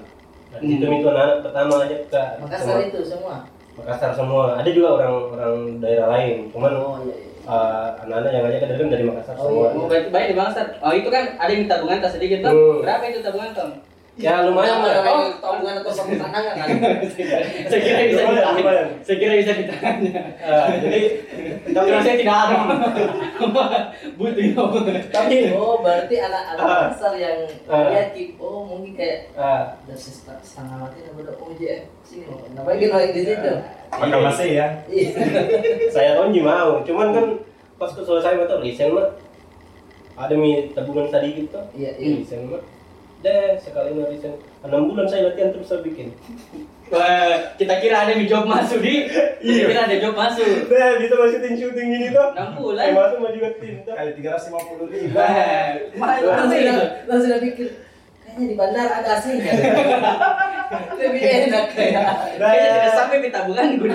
[0.50, 0.90] Nah, di Hmm.
[0.92, 3.36] itu anak pertama aja ke Makassar semua- itu semua.
[3.80, 4.54] Makassar semua.
[4.54, 6.36] Ada juga orang-orang daerah lain.
[6.52, 7.14] Cuman Oh iya.
[7.16, 7.28] iya.
[7.42, 9.66] eh, anak-anak yang ngajak kan dari Makassar Oh, semua.
[9.66, 9.76] iya.
[9.76, 10.66] Oh, baik, baik di Bangsar.
[10.78, 12.52] Oh, itu kan ada yang tabungan tas sedikit tuh.
[12.52, 12.78] Hmm.
[12.84, 13.70] Berapa itu tabungan, Tom?
[14.20, 15.00] Ya lumayan lah.
[15.00, 16.68] kalau tabungan atau sarung tangan kan.
[17.70, 18.86] Saya kira bisa ditahan.
[19.00, 19.96] Saya kira bisa ditahan.
[20.38, 21.00] Ah, jadi
[21.66, 22.56] Tapi saya tidak ada.
[24.18, 24.64] Butuh itu.
[25.08, 26.80] tapi Oh, berarti anak-anak Ah.
[26.86, 27.88] Makassar yang Ah.
[27.88, 32.28] lihat Ki, oh mungkin kayak ah, udah setengah setengah mati udah udah oh iya sini
[32.28, 33.52] mau ngapain gitu lagi di situ
[33.90, 34.66] Maka masih ya.
[34.86, 35.08] iya
[35.94, 36.84] saya Tonji mau.
[36.84, 37.26] Cuman kan
[37.74, 39.08] pas ke selesai tuh resign mah
[40.14, 41.64] ada mi tabungan sedikit tuh.
[41.72, 42.60] iya iya Resign mah.
[43.20, 44.40] Deh, sekali resign.
[44.64, 46.16] Enam bulan saya latihan terus saya bikin.
[46.88, 49.12] Wah, kita kira ada job masuk di.
[49.44, 50.72] Kita kira ada job masuk.
[50.72, 52.32] Deh, bisa masukin syuting gini tuh.
[52.32, 52.96] Enam bulan.
[52.96, 53.92] masuk mah juga tim tuh.
[53.92, 55.12] Kali tiga ratus lima puluh ribu.
[56.00, 56.60] Mahal langsung
[57.04, 57.68] langsung pikir
[58.30, 59.52] kayaknya di bandara ada AC-nya
[61.02, 62.02] lebih enak kayak
[62.38, 63.90] Kayaknya tidak sampai di tabungan gue.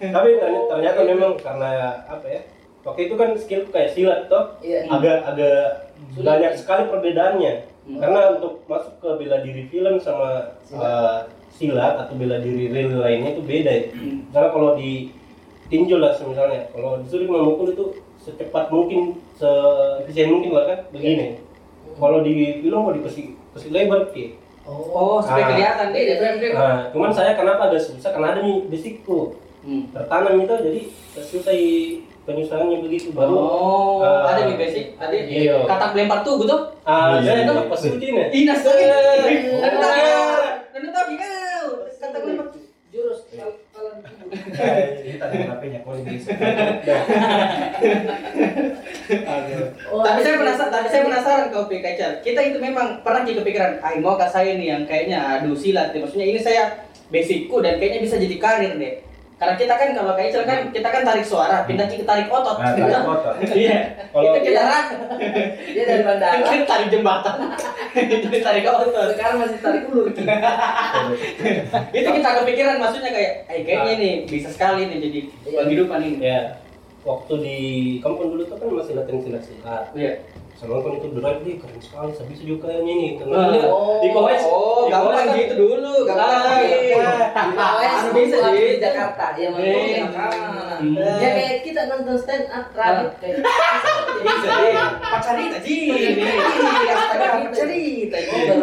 [0.00, 2.40] Tapi ternyata, memang karena apa ya?
[2.80, 4.56] Waktu itu kan skill kayak silat toh.
[4.64, 5.85] iya agak agak.
[6.16, 7.54] Banyak sekali perbedaannya
[7.86, 8.02] Hmm.
[8.02, 10.82] karena untuk masuk ke bela diri film sama Silat.
[10.82, 11.18] uh,
[11.48, 14.26] silat atau bela diri real lainnya itu beda ya Hmm.
[14.28, 15.14] karena kalau di
[15.66, 17.84] tinjau lah misalnya kalau disuruh memukul itu
[18.18, 21.38] secepat mungkin seefisien mungkin lah kan begini
[21.94, 24.34] kalau di film mau dikasih kasih lebar ke
[24.66, 25.50] Oh, supaya Ah.
[25.54, 26.18] kelihatan deh.
[26.18, 26.54] frame-frame.
[26.58, 29.86] nah cuman saya kenapa agak susah karena ada nih basicku Hmm.
[29.90, 30.80] tertanam itu jadi
[31.16, 31.54] susah
[32.26, 34.28] penyusahannya begitu baru Oh, Ah.
[34.28, 34.86] ada nih basic.
[34.96, 35.56] Ada Iya.
[35.64, 36.58] kata pelempar tuh betul?
[36.82, 37.32] ah Iya.
[37.32, 38.26] jadi itu pas rutin ya
[39.78, 40.18] tahu ya.
[40.68, 41.66] Dan tahu kau.
[41.96, 42.46] Kata pelempar.
[42.88, 43.92] jurus kal- kalau
[44.98, 46.32] Ini tadi HP-nya kalau bisa.
[49.98, 52.12] tapi saya penasaran, tapi saya penasaran kau Kacar.
[52.20, 55.92] Kita itu memang pernah jadi kepikiran, ah mau saya nih yang kayaknya aduh silat.
[55.92, 56.72] Maksudnya ini saya
[57.06, 58.94] basicku dan kayaknya bisa jadi karir deh.
[59.36, 62.56] Karena kita kan kalau kayak kan kita kan tarik suara, pindah kita tarik otot.
[62.56, 63.34] Nah, tarik otot.
[63.46, 63.78] Iya.
[64.08, 64.86] Kalau- Itu kita rak.
[65.66, 67.36] dia dari bandara Kita tarik jembatan.
[68.16, 69.12] Itu tarik otot.
[69.12, 70.08] sekarang masih tarik ulur.
[71.90, 75.56] Itu kita kepikiran maksudnya kayak, eh kayaknya nih bisa sekali nih jadi Iya.
[75.58, 76.16] penghidupan ini.
[76.18, 76.40] Ya,
[77.02, 77.58] waktu di
[78.00, 79.84] kampung dulu tuh kan masih latihan silat silat.
[79.92, 80.12] Iya.
[80.56, 83.10] Sama kan itu drive dia keren sekali, bisa juga kayaknya nih.
[83.20, 83.68] Karena Ah.
[83.68, 84.00] Oh.
[84.00, 86.32] di Kowes, Oh, gampang kan- gitu dulu, gampang.
[86.32, 86.96] Ah, iya.
[87.36, 88.36] Pokoknya Harus semua bisa,
[89.06, 89.14] di gitu.
[89.14, 90.02] Jakarta dia mau Eh.
[90.02, 93.44] ngomong ya kayak kita nonton stand up Radit kayak deh.
[94.98, 95.56] Pacarita.
[95.56, 98.18] Astaga, pacarita.
[98.18, 98.54] itu.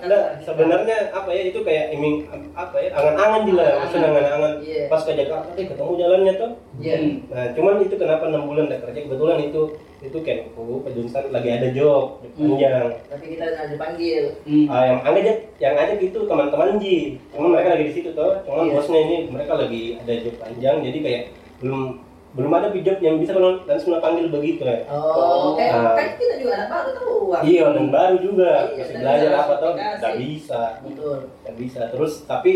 [0.00, 4.82] Nah, sebenarnya apa ya itu kayak iming apa ya angan-angan juga, maksudnya angan-angan Iya.
[4.88, 6.50] pas ke Jakarta eh, ketemu jalannya tuh.
[6.78, 6.94] Iya.
[7.28, 9.62] Nah, cuman itu kenapa enam bulan udah kerja kebetulan itu
[10.00, 12.88] itu kayak oh, Pajunsan lagi ada job panjang.
[13.04, 14.66] tapi kita nggak dipanggil Hmm.
[14.66, 16.96] Ah, yang ngajak yang ngajak itu teman-teman Ji
[17.28, 18.72] cuma mereka lagi di situ tuh cuma Iya.
[18.74, 21.22] bosnya ini mereka lagi ada job panjang jadi kayak
[21.60, 21.82] belum
[22.30, 25.92] belum ada job yang bisa kalau langsung panggil begitu ya Oh, kayak Ah.
[25.92, 27.42] kan kita juga anak baru uang.
[27.42, 29.98] iya dan baru juga Iya, masih belajar apa aplikasi.
[29.98, 31.16] nggak bisa Betul.
[31.42, 32.52] nggak bisa terus tapi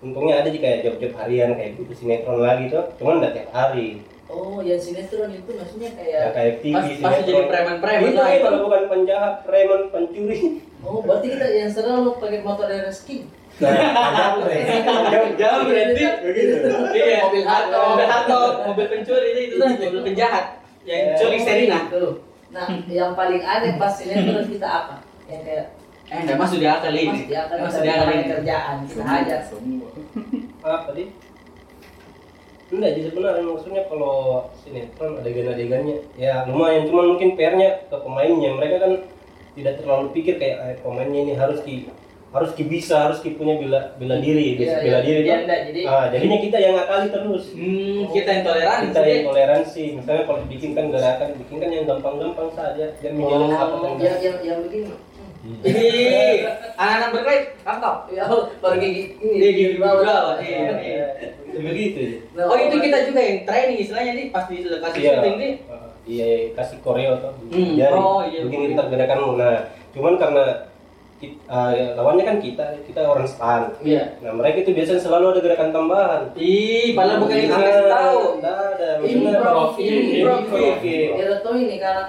[0.00, 4.00] untungnya ada juga kayak job-job harian kayak gitu sinetron lagi tuh cuman nggak tiap hari
[4.30, 8.30] Oh, yang sinetron itu maksudnya ya kayak kayak TV Pas, pasti jadi preman-preman itu lah
[8.30, 10.40] itu bukan penjahat preman pencuri
[10.80, 13.26] Oh, berarti kita yang selalu pakai motor dari Reski.
[13.60, 14.38] nah
[15.10, 16.54] jauh jauh berarti begitu
[16.90, 17.16] Iya.
[17.20, 17.84] Mobil hardtop.
[17.90, 20.44] mobil hardtop, mobil pencuri itu mobil penjahat
[20.82, 21.90] yang curi Serina.
[21.90, 22.22] Tuh.
[22.48, 24.94] Nah, yang paling aneh pas sinetron kita apa?
[25.26, 25.66] Yang kayak
[26.10, 27.22] Eh, nggak masuk di akal ini.
[27.30, 28.24] Masuk di akal ini.
[28.28, 29.40] kerjaan kita hajar.
[30.60, 31.04] apa tadi
[32.70, 34.14] enggak jadi sebenarnya maksudnya kalau
[34.56, 38.92] sinetron adegan-adegannya ya lumayan cuman mungkin PR-nya ke pemainnya mereka kan
[39.52, 41.90] tidak terlalu pikir kayak eh, pemainnya ini harus ki
[42.30, 45.02] harus ki bisa harus ki punya bela bela diri bisa Iya, bela iya.
[45.02, 45.42] diri Iya, tuh.
[45.42, 48.86] enggak, jadi- ah, jadinya kita yang ngakali terus Hmm, kita yang toleransi.
[48.86, 53.76] kita yang toleransi misalnya kalau bikin kan gerakan bikin kan yang gampang-gampang saja dan apa
[53.76, 54.94] kan Yang yang yang begini.
[55.40, 56.44] Ih,
[56.76, 57.44] anak-anak berkait.
[58.12, 58.24] Ya,
[58.60, 59.34] baru gigi ini.
[59.40, 60.04] Iya, gigi di bawah.
[60.04, 61.28] bawah, Iya, iya, iya.
[61.50, 62.00] begitu
[62.32, 65.12] Nah, Oh itu kita juga yang training istilahnya nih pas di lokasi Iya.
[65.16, 65.52] syuting nih.
[66.04, 67.32] Iya, kasih koreo tuh.
[67.48, 67.72] Hmm.
[67.74, 67.94] Jari.
[67.94, 68.40] Oh, iya.
[68.44, 69.36] Begini ntar gerakanmu.
[69.36, 70.44] Nah, cuman karena
[71.16, 73.72] kit- ah, ya, lawannya kan kita, kita orang stan.
[73.80, 74.20] Iya.
[74.20, 76.22] Nah, mereka itu biasanya selalu ada gerakan tambahan.
[76.34, 78.20] Ih, padahal bukan yang kita Nah, kasih tahu.
[78.40, 78.88] Nggak ada.
[79.00, 80.76] Improv, improv.
[80.82, 81.08] Iya.
[81.16, 82.04] Ya tahu ini kalau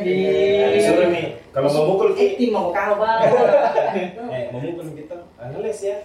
[0.00, 0.66] Iya.
[0.74, 3.20] disuruh nih kalau mau mukul eh tim mau kau bang.
[4.28, 5.96] eh mau mukul kita analis ya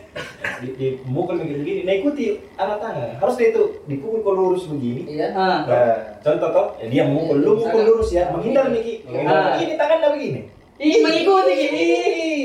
[0.60, 4.70] di, di mukul begini begini nah ikuti arah tangan harus dia itu dipukul kalau lurus
[4.70, 5.34] begini Iya.
[5.34, 5.58] Ah.
[5.66, 9.58] nah contoh toh ya, dia mukul lu mukul lurus ya menghindar nih ki Ah.
[9.58, 10.42] ini tangannya begini
[10.80, 11.84] Ih, mengikuti gini.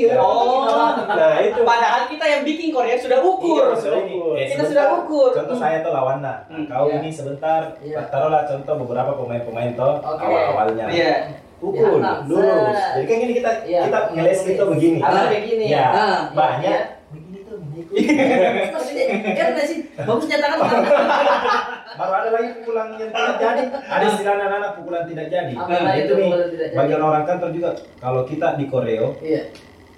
[0.03, 0.19] Iya.
[0.19, 0.67] Oh,
[1.07, 1.63] Nah, itu.
[1.63, 3.71] Padahal kita yang bikin Korea sudah ukur.
[3.71, 4.11] Iya, ini.
[4.35, 5.31] Eh, Kita sebentar, sudah ukur.
[5.31, 6.43] Contoh saya tuh lawannya.
[6.51, 6.99] Hmm, Kau iya.
[6.99, 8.03] ini sebentar, Iya.
[8.11, 10.19] taruhlah contoh beberapa pemain-pemain toh Oke.
[10.19, 10.83] awal-awalnya.
[10.91, 11.13] Iya.
[11.55, 12.75] Pukul, Dihantam, lurus.
[12.75, 12.91] set.
[12.93, 13.79] Jadi kan gini kita Iya.
[13.87, 14.99] kita ngeles gitu begini.
[14.99, 15.65] Harus Ah, begini.
[15.65, 15.85] Ya,
[16.29, 16.81] banyak.
[17.09, 17.57] Begini tuh.
[18.67, 19.77] Maksudnya, ya nggak sih?
[19.97, 20.57] Bagus nyatakan
[21.95, 23.63] Baru ada lagi pukulan yang tidak jadi.
[23.71, 25.53] Ada istilah anak-anak pukulan tidak jadi.
[25.55, 26.29] Nah, itu nih.
[26.73, 27.71] Bagian orang kantor juga.
[27.95, 29.47] Kalau kita di koreo, Iya.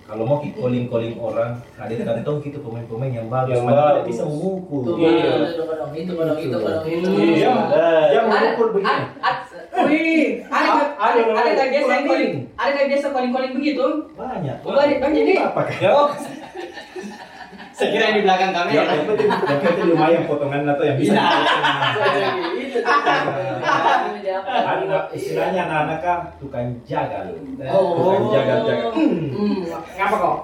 [0.08, 3.60] Kalau mau kita calling-calling orang, hadirkan dong kita pemain-pemain yang bagus.
[3.60, 4.82] Yang Padahal bisa memukul.
[4.88, 5.52] Tuh, Iya.
[5.52, 7.08] itu kodong, itu kodong, itu kodong, itu.
[7.12, 7.52] Iya.
[7.52, 9.04] Ada, memukul begini.
[9.78, 13.86] Wih, ada ada ada ada biasa yang calling, ada biasa calling calling begitu?
[14.18, 14.58] Banyak.
[14.66, 15.38] Banyak banyak nih.
[15.44, 15.62] Apa
[17.78, 17.86] kan?
[17.86, 18.82] Oh, sekira yang di belakang Ya, kamera.
[18.90, 21.14] yang penting, yang penting lumayan potongan atau yang bisa.
[22.58, 22.80] Itu
[24.48, 27.26] Anak istilahnya anak-anak kan tukang jagal.
[27.70, 27.94] Oh.
[27.98, 28.92] Tukang jagal-jagal.
[28.98, 30.38] Hmm, ngapa kok?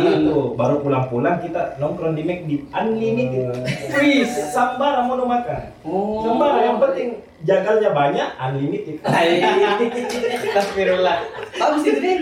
[0.00, 3.52] Itu baru pulang-pulang kita nongkrong di McD unlimited.
[3.92, 5.60] Wih, Sambara mau makan.
[5.84, 6.24] Oh.
[6.24, 8.96] Sambara yang penting jagalnya banyak unlimited.
[10.52, 11.18] Astagfirullah.
[11.58, 12.16] Bagus itu deh.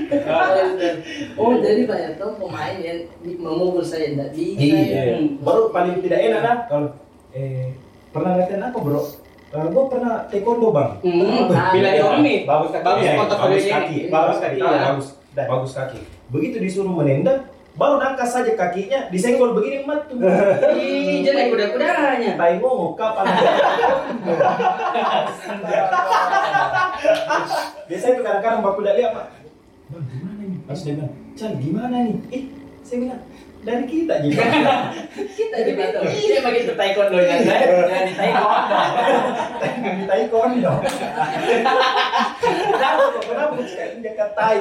[1.37, 4.61] Oh, jadi banyak tuh pemain yang memukul saya tidak bisa.
[4.61, 5.03] Iya.
[5.21, 5.41] Hmm.
[5.45, 6.89] Baru paling tidak enak dah kalau
[7.31, 7.73] eh
[8.11, 9.03] pernah latihan apa bro?
[9.51, 10.91] Eh, gua pernah taekwondo bang.
[11.03, 12.07] Hmm, bila iya.
[12.07, 12.47] Yomi.
[12.47, 14.71] bagus kaki, Bagus Eh, portofolionya bagus kaki, bagus kaki, Iya.
[14.71, 16.01] Bagus, bagus kaki.
[16.31, 20.19] Begitu disuruh menendang, baru nangkas saja kakinya, disenggol begini matu.
[20.75, 22.35] Ih, jelek kuda-kudanya.
[22.35, 23.25] Tai ngomong kapan?
[27.87, 29.27] Biasanya itu kadang-kadang baku tidak lihat pak.
[29.91, 30.59] Bang gimana nih?
[30.71, 32.17] Harus dia bilang, Chan gimana nih?
[32.31, 32.45] Ih,
[32.87, 33.23] saya bilang
[33.61, 34.89] dari kita gimana?
[35.13, 36.03] Kita juga tuh.
[36.09, 37.67] Dia begitu taekwondo nya saya.
[37.91, 38.81] Jadi taekwondo.
[39.85, 40.73] Di taekwondo.
[42.73, 43.05] Kenapa?
[43.21, 44.57] Kenapa sekali dia katai?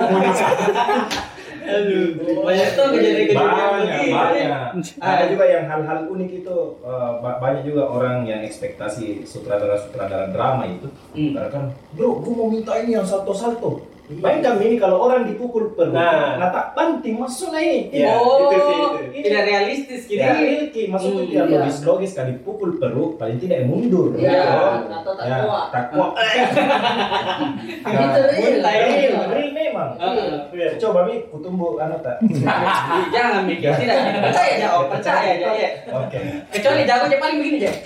[1.61, 2.05] Aduh,
[2.39, 4.49] banyak tuh kejadian-kejadian banyak banyak
[4.97, 5.11] Ah.
[5.11, 10.63] ada juga yang hal-hal unik itu eh, ba- banyak juga orang yang ekspektasi sutradara-sutradara drama
[10.65, 11.33] itu Hmm.
[11.33, 15.93] karena kan bro gue mau minta ini yang salto-salto Bayangkan ini kalau orang dipukul perut,
[15.93, 16.41] Nah.
[16.41, 17.93] nah, tak banting masuk nah ini.
[17.93, 18.77] Iya, oh, itu sih,
[19.13, 19.25] itu.
[19.29, 20.17] tidak realistis gitu.
[20.17, 21.53] Tidak real maksudnya Hmm, tidak iya.
[21.61, 24.17] logis logis kan dipukul perut paling tidak mundur.
[24.17, 24.89] Iya, gitu.
[24.91, 25.65] atau tak Ya, kuat.
[25.69, 26.11] tak kuat.
[27.85, 28.65] Itu real.
[28.65, 29.13] real.
[29.29, 29.89] Real, memang.
[30.01, 30.71] Heeh.
[30.81, 32.17] Coba mi kutumbu anu tak.
[33.13, 33.97] Jangan mikir, tidak.
[34.25, 35.49] Percaya aja, oh, percaya aja.
[35.53, 35.69] ya.
[35.95, 36.19] Oke.
[36.49, 37.71] Kecuali jagonya paling begini aja.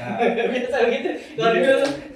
[0.00, 0.16] Nah,
[0.48, 1.10] Biasa begitu.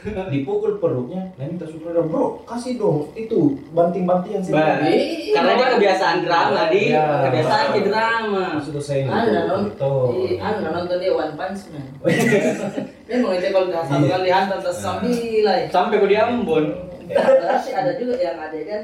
[0.04, 5.32] Kalau dipukul perutnya, nah minta sutradara bro kasih dong itu banting-bantingan Bah, sih.
[5.32, 7.06] karena dia kebiasaan drama, di Iya.
[7.28, 8.44] kebiasaan ke drama.
[8.60, 9.10] Maksud saya ini.
[9.10, 10.36] Anda nonton, Betul.
[10.40, 11.86] Anda nonton dia One Punch Man.
[13.08, 16.64] Memang itu kalau dah satu kali hantam terus sambil Sampai ke di Ambon.
[17.04, 18.82] Berarti ada juga yang adegan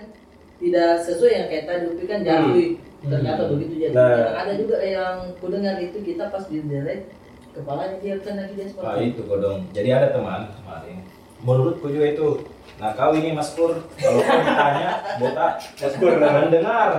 [0.61, 2.57] tidak sesuai yang kayak tadi Lupi kan jatuh.
[3.01, 3.95] Ternyata begitu jadi.
[3.97, 4.13] Nah.
[4.13, 7.09] Yang ada juga yang ku dengar itu kita pas di direct
[7.57, 8.85] kepalanya dia kena di dashboard.
[8.85, 9.61] Nah itu kodong.
[9.73, 10.97] Jadi ada teman kemarin.
[11.41, 12.29] Menurutku juga itu.
[12.77, 16.91] Nah kau ini Mas Pur, kalau kau ditanya, botak Mas Pur mendengar.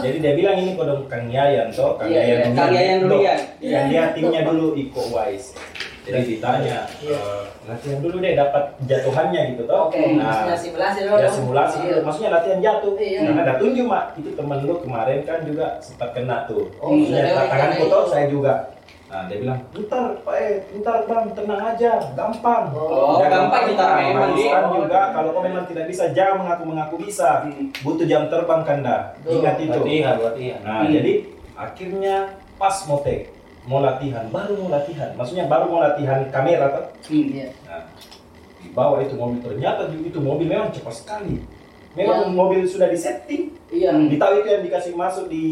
[0.00, 2.56] Jadi dia bilang ini kodong Kang Yayan toh, Kang Iya, Yayan iya, Ruhian.
[2.56, 3.38] Kang Yayan Loh, Ruhian.
[3.60, 5.52] Yang dia timnya dulu Iko Wise.
[6.08, 7.20] Jadi ditanya, Iya.
[7.20, 9.92] eh, latihan dulu deh dapat jatuhannya gitu toh.
[9.92, 11.16] Oke, maksudnya Nah, simulasi dulu.
[11.20, 11.84] ya simulasi Iya.
[11.84, 12.00] dulu.
[12.00, 12.92] maksudnya latihan jatuh.
[12.96, 13.20] Iya.
[13.28, 16.64] Karena ada tunjuk mak, itu temen lu kemarin kan juga sempat kena tuh.
[16.80, 18.08] Oh, Iya, sudah tangan kena foto itu.
[18.08, 18.52] saya juga.
[19.08, 23.84] Nah, dia bilang, "Putar, Pak eh, putar Bang, tenang aja, gampang." Oh, Jangan gampang kita
[23.96, 24.44] memang, Di.
[24.76, 27.40] juga kalau kau memang tidak bisa, jangan mengaku-mengaku bisa.
[27.80, 29.16] Butuh jam terbang Kanda.
[29.24, 29.40] Betul.
[29.40, 29.80] Ingat itu.
[29.80, 30.60] Latihan, latihan.
[30.60, 30.92] Nah, Hmm.
[30.92, 31.12] jadi
[31.56, 32.16] akhirnya
[32.54, 33.32] pas mau take,
[33.64, 35.08] mau latihan, baru mau latihan.
[35.16, 36.84] Maksudnya baru mau latihan kamera tuh.
[37.08, 37.26] Hmm.
[37.32, 37.48] Iya.
[37.64, 37.82] Nah,
[38.58, 41.40] di bawah itu mobil ternyata itu mobil memang cepat sekali.
[41.96, 42.30] Memang Ya.
[42.30, 43.56] mobil sudah disetting.
[43.72, 43.96] Iya.
[43.96, 44.12] Hmm.
[44.12, 45.44] Ditahu itu yang dikasih masuk di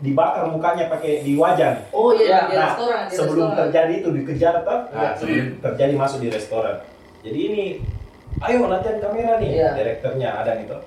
[0.00, 1.76] dibakar mukanya pakai di wajan.
[1.90, 3.58] Oh iya, di Nah, restoran, di sebelum restoran.
[3.62, 4.80] terjadi itu dikejar toh.
[4.86, 5.10] Nah, Iya.
[5.14, 6.76] sebelum terjadi masuk di restoran.
[7.20, 7.62] Jadi ini
[8.40, 9.50] ayo latihan kamera nih.
[9.54, 9.68] Iya.
[9.76, 10.80] Direkturnya ada nih toh.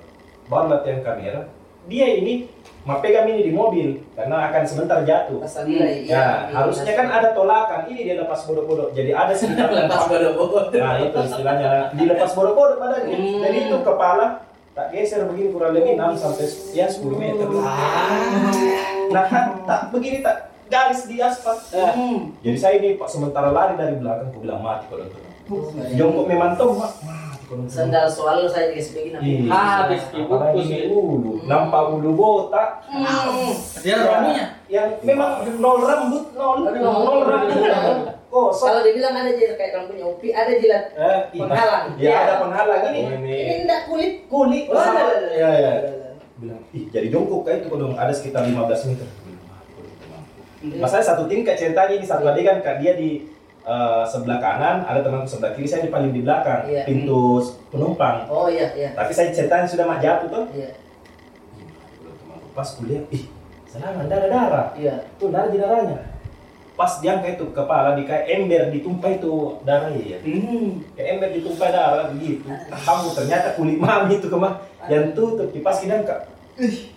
[0.44, 1.40] Baru latihan kamera.
[1.84, 2.48] Dia ini
[2.82, 5.36] mau pegang ini di mobil karena akan sebentar jatuh.
[5.38, 6.04] Pas nilai.
[6.04, 7.84] Ya, harusnya kan ada tolakan.
[7.86, 8.88] Ini dia lepas bodoh-bodoh.
[8.90, 10.74] Jadi ada sekitar lepas bodoh-bodoh.
[10.74, 13.14] Nah itu istilahnya dilepas bodoh-bodoh badannya.
[13.14, 13.40] Hmm.
[13.40, 14.26] Jadi itu kepala
[14.74, 17.46] tak geser begini kurang lebih 6 sampai ya 10 meter.
[19.10, 21.56] Nah kan tak begini tak garis di aspal.
[21.72, 22.32] Hmm.
[22.40, 25.18] Jadi saya ini pak sementara lari dari belakang, aku bilang mati kalau itu.
[26.00, 27.68] Jongkok mak kalau itu.
[27.68, 29.16] Sendal selalu saya dikasih begini.
[29.20, 29.52] Iya.
[29.52, 32.82] Habis dibungkus ini ulu, nampak ulu botak.
[33.84, 34.46] Dia rambutnya.
[34.66, 37.60] Yang memang nol rambut, nol, nol rambut.
[38.34, 38.66] Kosong.
[38.66, 41.42] Kalau dibilang ada jilat kayak rambutnya Upi, ada jilat Eh, iya.
[41.46, 41.86] penghalang.
[42.02, 43.00] Ya ada penghalang ini.
[43.30, 44.26] Ini enggak kulit.
[44.26, 44.66] kulit.
[44.66, 45.06] Oh, sama.
[45.06, 45.90] ada,
[46.34, 46.56] Iya, iya.
[46.58, 49.08] bilang ih jadi jongkok kayak itu kodong ada sekitar 15 meter
[50.64, 53.28] Masalahnya satu tingkat ceritanya ini satu adegan kak dia di
[53.60, 56.82] eh, sebelah kanan ada temanku sebelah kiri saya di paling di belakang Iya.
[56.84, 58.90] pintu penumpang Oh iya, iya.
[58.92, 60.72] tapi saya ceritanya sudah mak jatuh tuh Iya.
[62.50, 63.28] pas kuliah ih
[63.66, 64.94] selama darah darah Iya.
[65.16, 65.98] tuh darah di darahnya
[66.74, 70.82] pas diangkat itu kepala di kayak ember ditumpah itu darah ya Hmm.
[70.92, 76.02] kayak ember ditumpah darah begitu kamu ternyata kulit mami itu kemah yang tutup kipas kidang
[76.02, 76.26] kak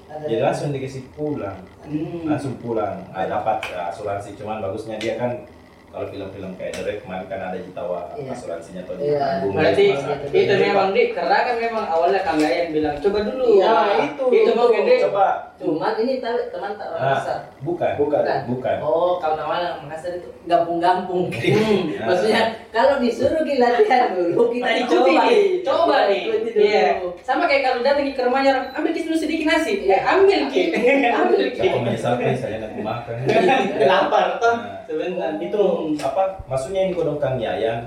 [0.08, 0.26] Ada.
[0.26, 2.26] jadi langsung dikasih pulang Hmm.
[2.26, 5.46] langsung pulang ah, dapat asuransi cuman bagusnya dia kan
[5.88, 8.30] kalau film-film kayak The Rek kemarin kan ada di tawa Iya.
[8.30, 9.08] asuransinya atau Iya.
[9.14, 10.36] ditanggung Berarti dari masa.
[10.36, 13.44] itu memang di karena kan memang awalnya Kang Yayan bilang coba dulu.
[13.56, 15.26] Iya, Nah, itu Itu mungkin di coba
[15.58, 17.18] Cuman ini tahu teman tak orang Nah.
[17.18, 17.40] besar.
[17.60, 18.40] bukan bukan Bukan.
[18.46, 21.28] bukan Oh, kalau namanya Makassar itu gampung-gampung.
[21.58, 21.90] Hmm.
[22.00, 26.22] Maksudnya kalau disuruh kita latihan dulu, kita Kita coba nih, coba nih.
[26.54, 26.88] Iya.
[27.20, 29.84] Sama kayak kalau datang ke rumahnya orang, ambil kis dulu sedikit nasi.
[29.84, 30.62] Ya, ambil ki.
[31.10, 31.66] ambil ki.
[31.66, 33.16] Aku menyesalkan saya nanti makan
[33.90, 34.56] Lapar toh.
[34.56, 35.36] Nah, Sebentar.
[35.38, 35.62] itu
[36.00, 37.84] apa maksudnya ini kodong Kang Yayan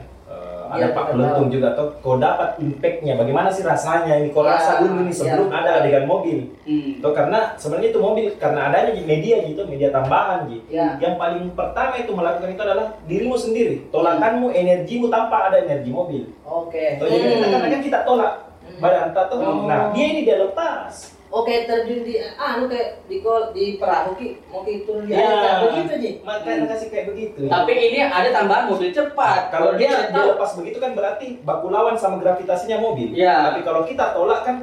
[0.70, 4.30] eh, Iya, ada Pak kita Pelentung juga tuh kau dapat impactnya bagaimana sih rasanya ini
[4.30, 5.58] kau Iya, rasa dulu nih sebelum iya.
[5.58, 7.02] ada adegan mobil Hmm.
[7.02, 10.62] Tuh karena sebenarnya itu mobil karena adanya di media gitu, media tambahan gitu.
[10.70, 11.02] Iya.
[11.02, 13.74] Yang paling pertama itu melakukan itu adalah dirimu sendiri.
[13.90, 16.30] Tolakanmu, energimu tanpa ada energi mobil.
[16.46, 16.94] Oke.
[16.96, 17.42] Tuh, jadi Hmm.
[17.42, 18.78] kadang-kadang kita tolak Hmm.
[18.78, 19.42] badan tak tuh.
[19.42, 19.66] Oh.
[19.66, 21.18] Nah, dia ini dia lepas.
[21.30, 25.14] Oke, terjun di ah lu kayak di kol di perahu ki, mau ki turun di
[25.14, 25.22] Ya.
[25.22, 26.10] air kan begitu aja.
[26.26, 27.40] Makanya kasih kayak begitu.
[27.46, 29.46] Tapi ini ada tambahan mobil cepat.
[29.46, 33.14] kalau dia dia lepas begitu kan berarti baku lawan sama gravitasinya mobil.
[33.14, 33.46] Iya.
[33.46, 34.56] Tapi kalau kita tolak kan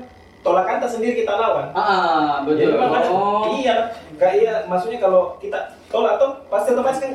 [0.44, 1.72] tolakan tak sendiri kita lawan.
[1.72, 2.76] Ah, betul.
[2.76, 3.52] ada, Oh.
[3.56, 7.12] iya, kayak maksudnya kalau kita tolak tuh pasti otomatis kan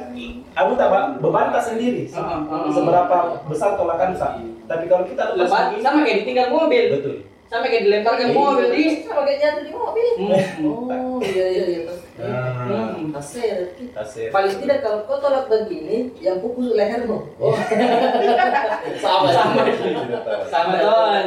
[0.52, 2.08] aku tak Bang, beban tak sendiri.
[2.12, 2.72] Ah, ah, ah.
[2.72, 3.16] Seberapa
[3.48, 4.32] besar tolakan tak.
[4.64, 6.84] Tapi kalau kita lepas sama kayak ditinggal mobil.
[6.88, 7.16] betul.
[7.52, 8.34] Sama kayak dilemparkan Iya.
[8.34, 8.84] mobil di.
[9.04, 10.08] Sama kayak jatuh di mobil.
[10.16, 10.64] Hmm.
[10.64, 11.80] Oh, iya iya iya.
[12.16, 13.12] Nah, Hmm.
[13.12, 13.76] Tasir.
[13.92, 14.32] tasir.
[14.32, 17.28] Paling tidak kalau kau tolak begini, yang pukul lehermu.
[17.36, 17.52] Oh.
[19.04, 19.62] sama Sama.
[20.48, 20.72] Sama.
[20.80, 21.24] Don.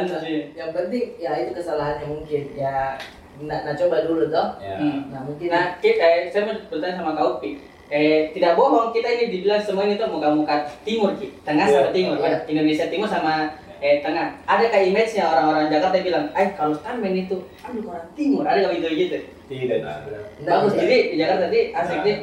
[0.50, 2.98] Yang penting ya itu kesalahannya mungkin ya.
[3.38, 4.58] Nah, nah coba dulu toh.
[4.58, 4.74] Ya.
[4.76, 5.12] Hmm.
[5.12, 7.50] Nah mungkin Nah, kita, eh, saya mau bertanya sama Kak Upi.
[7.86, 11.30] Eh, tidak bohong, kita ini dibilang semua ini tuh muka-muka timur, Ki.
[11.46, 11.74] Tengah Iya.
[11.76, 12.24] sama timur, Iya.
[12.24, 12.34] kan?
[12.48, 13.46] Indonesia timur sama
[13.80, 14.36] eh tengah.
[14.48, 18.76] Ada kayak image-nya orang-orang Jakarta bilang, eh kalau stuntman itu ambil orang timur, ada kayak
[18.76, 19.18] gitu gitu.
[19.46, 20.18] Tidak ada.
[20.42, 20.80] Nah, Bagus, iya.
[20.82, 22.06] jadi di Jakarta tadi asik Nah.
[22.06, 22.18] deh.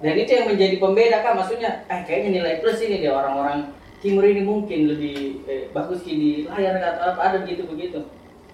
[0.00, 3.68] Dan itu yang menjadi pembeda kan, maksudnya, eh kayaknya nilai plus ini dia orang-orang
[4.00, 8.00] timur ini mungkin lebih eh, bagus di layar atau apa ada begitu begitu.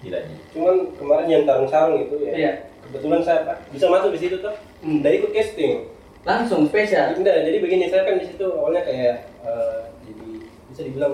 [0.03, 0.21] Tidak.
[0.51, 2.31] Cuman kemarin yang tarung sarung itu ya.
[2.35, 2.51] Iya.
[2.87, 4.55] Kebetulan saya Pak, bisa masuk di situ tuh.
[4.83, 4.99] Hmm.
[4.99, 5.87] Dan ikut casting.
[6.27, 7.15] Langsung spesial.
[7.15, 10.25] Enggak, jadi begini saya kan di situ awalnya kayak eh, jadi
[10.67, 11.13] bisa dibilang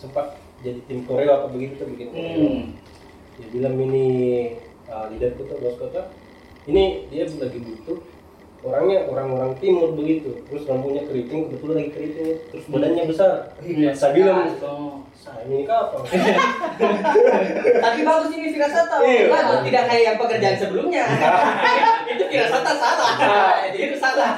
[0.00, 0.32] sempat
[0.64, 2.08] jadi tim koreo apa begitu tuh bikin.
[2.10, 2.60] Hmm.
[3.38, 4.06] Dia bilang ini
[4.90, 6.06] uh, leaderku tuh bosku tuh
[6.68, 7.98] ini dia lagi butuh
[8.60, 13.90] orangnya orang-orang timur begitu terus rambutnya keriting kebetulan lagi keriting terus badannya besar Iya.
[13.92, 15.06] saya bilang Oh.
[15.14, 16.02] saya ini kapan
[17.78, 19.22] Tapi bagus ini firasat Iya.
[19.28, 21.04] Bagus, tidak kayak yang pekerjaan sebelumnya.
[22.10, 23.12] itu firasat salah.
[23.68, 24.30] itu salah.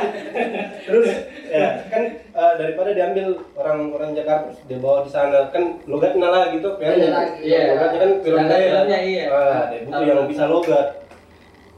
[0.82, 1.08] terus
[1.46, 6.68] ya kan eh, daripada diambil orang-orang Jakarta terus dibawa di sana kan logatnya lah gitu
[6.76, 7.40] Iya, lagi.
[7.42, 7.60] Iya.
[7.72, 9.24] logatnya kan film daerah filmnya, iya.
[9.28, 10.86] ah, dia butuh yang bisa logat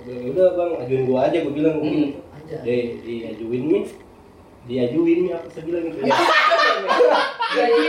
[0.03, 1.86] udah udah bang ajuin gua aja gua bilang Hmm.
[1.86, 2.59] gitu dia
[3.01, 3.84] diajuin nih
[4.62, 6.01] diajuin nih apa saya bilang gitu
[7.53, 7.84] Ya ini.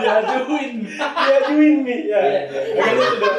[0.00, 0.72] diajuin.
[0.98, 2.20] Diajuin nih ya.
[2.20, 2.40] Iya.
[2.74, 3.34] Makanya sudah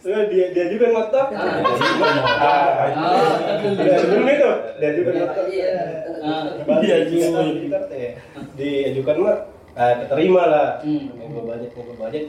[0.00, 2.88] sudah dia diajukan maktab Ah.
[2.88, 4.50] Ah, Udah sebelum itu.
[4.80, 5.72] Diajukan maktab Iya.
[6.20, 6.44] Ah.
[6.80, 7.44] diajukan
[8.56, 9.36] diajukan mah
[9.76, 10.68] ah, keterima lah.
[10.80, 11.04] Hmm.
[11.16, 12.24] nego budget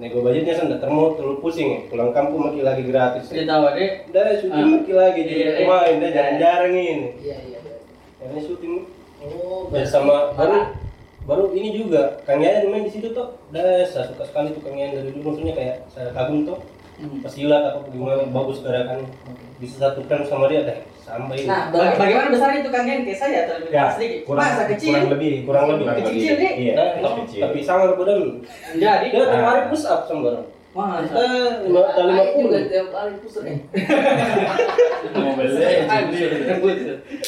[0.00, 3.28] nego budget nego budgetnya kan udah termau terlalu pusing ya pulang kampung makin lagi gratis
[3.28, 3.90] Dia tahu deh.
[4.08, 4.72] udah syuting Ah.
[4.74, 5.66] makin lagi jadi Iya, iya.
[5.66, 6.88] main dah jarang-jarang ini
[7.20, 7.58] Iya, iya.
[7.58, 7.58] iya.
[8.16, 8.74] karena syuting
[9.20, 10.58] Oh, dan berarti- sama baru
[11.22, 14.72] baru ini juga Kang Yayan main di situ tuh dah saya suka sekali tuh Kang
[14.74, 16.56] Yayan dari dulu maksudnya kayak saya kagum tuh
[16.96, 17.20] Hmm.
[17.20, 19.04] pesilat apa gimana bagus gerakan
[19.56, 20.78] bisa satukan sama dia deh
[21.10, 24.20] sampai Nah, Baga- Bagaimana besarnya itu Kang Gen kayak saya atau lebih Ya, sedikit?
[24.22, 24.88] kurang, Masa kecil?
[24.88, 25.84] kurang lebih, kurang lebih.
[25.84, 26.38] Kecil, kurang kecil, lebih.
[26.40, 26.52] nih.
[26.56, 27.40] Iya, Nah, tapi kecil.
[27.42, 28.20] tapi sangat badan
[28.72, 31.02] Jadi dia tiap hari push up sama orang Masa?
[31.02, 31.24] kita
[31.66, 32.88] lima lima Aing juga puluh tiap
[33.18, 33.58] pusat nih.
[36.46, 36.76] Rebut.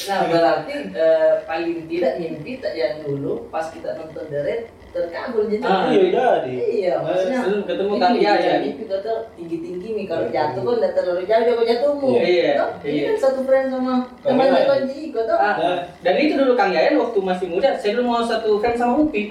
[0.04, 4.62] Nah, berarti eh, paling tidak mimpi tak yang dulu pas kita nonton The Raid
[4.93, 5.64] terkabul jadi.
[5.64, 8.59] Ah, iya jadi Iya, maksudnya Sebelum ketemu Kang mimpi, Yayan.
[8.61, 12.09] Mimpi kata tinggi-tinggi nih kalau jatuh kan nggak terlalu jauh jauh jatuhmu.
[12.14, 13.05] Iya, Toh, Ini iya.
[13.09, 14.64] kan satu friend sama Yayan.
[14.68, 15.36] kan Jiko tuh.
[15.36, 15.55] Ah,
[15.99, 19.22] dan itu dulu Kang Yayan waktu masih muda, saya dulu mau satu frame sama Upi.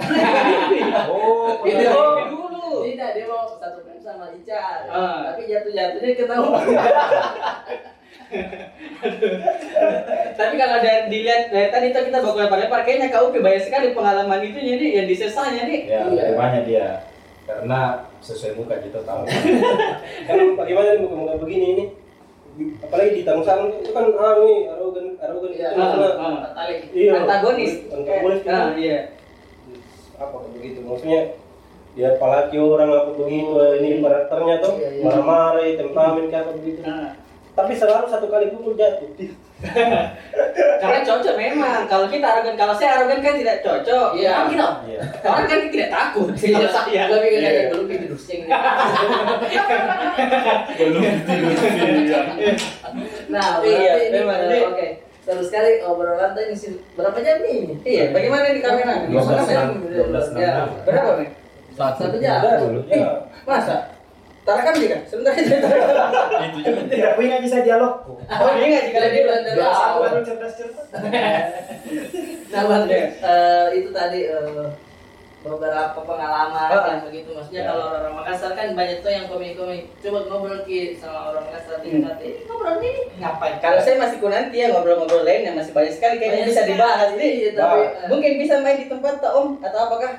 [1.08, 2.68] Oh, Itu Itu dulu.
[2.82, 4.90] Tidak, dia mau satu friend sama Ica.
[4.90, 5.30] Ah.
[5.30, 6.50] Tapi jatuh-jatuhnya ketemu.
[10.34, 13.92] Tapi kalau dari dilihat dari tadi tuh kita baku lempar-lempar, kayaknya Kak Upi banyak sekali
[13.92, 15.80] pengalaman itu jadi yang di sesanya nih.
[15.86, 16.34] Ya, Iya.
[16.34, 16.88] banyak dia.
[17.44, 17.82] Karena
[18.20, 19.26] sesuai muka kita tahu.
[20.28, 21.86] kan bagaimana nih muka-muka begini ini
[22.82, 25.68] apalagi di Tangsang itu kan ah nih arogan arogan Iya.
[25.72, 26.10] itu Ah, karena
[26.52, 26.68] ah.
[26.92, 27.72] Iya Antagonis.
[27.88, 29.00] antagonis Ah, itu iya.
[30.16, 31.22] apa begitu maksudnya
[31.92, 35.02] dia apalagi orang apa begitu ini karakternya tuh Iya, iya.
[35.02, 37.10] marah-marah temperamen kayak apa begitu Ah.
[37.52, 39.12] Tapi selalu satu kali pukul jatuh
[40.82, 41.86] Karena cocok memang.
[41.86, 44.18] Kalau kita arogan, kalau saya arogan kan tidak cocok.
[44.18, 44.32] Iya.
[44.34, 45.00] Kan kita Iya.
[45.22, 46.28] orang kan tidak takut.
[46.34, 47.04] Kalau saya.
[47.08, 47.42] Lebih Iya.
[47.46, 48.42] kayak belum tidur sing.
[53.30, 54.40] Nah, berarti Iya, ini memang.
[54.40, 54.88] eh, Jadi- oke.
[55.22, 57.74] Terus sekali obrolan tadi sih berapa jam nih ini?
[57.86, 59.06] Iya, bagaimana di kamera?
[59.06, 59.70] 12 jam.
[59.70, 60.68] enam, 12 enam Ya, jam.
[60.82, 61.30] Berapa nih?
[61.72, 62.40] Satu jam.
[62.90, 63.06] Ya
[63.46, 63.76] Masa?
[64.42, 64.98] Tarakam juga?
[65.06, 65.56] Sebentar aja.
[66.88, 67.94] Tidak punya bisa dialog.
[68.04, 70.02] Oh, dia nggak jika dia dari Biasa awal.
[70.08, 70.88] baru cerdas-cerdas.
[72.52, 73.08] Nah, Bang, Iya.
[73.16, 74.68] eh, itu tadi eh,
[75.42, 76.84] beberapa pengalaman Ah.
[76.92, 77.68] yang begitu maksudnya Ya.
[77.72, 81.96] kalau orang Makassar kan banyak tuh yang komik-komik coba ngobrol ki sama orang Makassar di
[81.96, 82.12] Hmm.
[82.20, 86.16] ini ngobrol ini ngapain Kalau saya masih kunanti ya ngobrol-ngobrol lain yang masih banyak sekali
[86.18, 87.32] kayaknya Banyak bisa sekali, dibahas nih.
[87.34, 90.12] iya, tapi, eh, Mungkin bisa main di tempat tak Om atau apakah?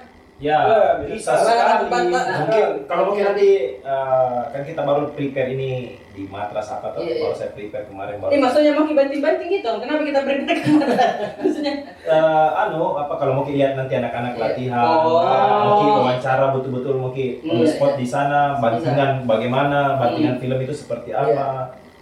[0.43, 1.86] Ya, Ya, bisa sekali.
[1.86, 5.70] Mungkin kalau mungkin nanti eh, kan kita baru prepare ini
[6.11, 7.01] di matras apa tuh?
[7.01, 7.22] Iya, iya.
[7.24, 8.30] Baru saya prepare kemarin baru.
[8.34, 9.70] Ini maksudnya mau banting-banting gitu.
[9.78, 10.97] Kenapa kita berdebat ke mana?
[11.40, 14.43] Maksudnya Eh, anu apa kalau mau lihat nanti anak-anak Iya.
[14.43, 15.22] latihan, Oh.
[15.64, 17.49] mungkin wawancara betul-betul mungkin Hmm.
[17.49, 21.22] on the spot di sana, bantingan bagaimana, bantingan film itu seperti Iya.
[21.30, 21.47] apa.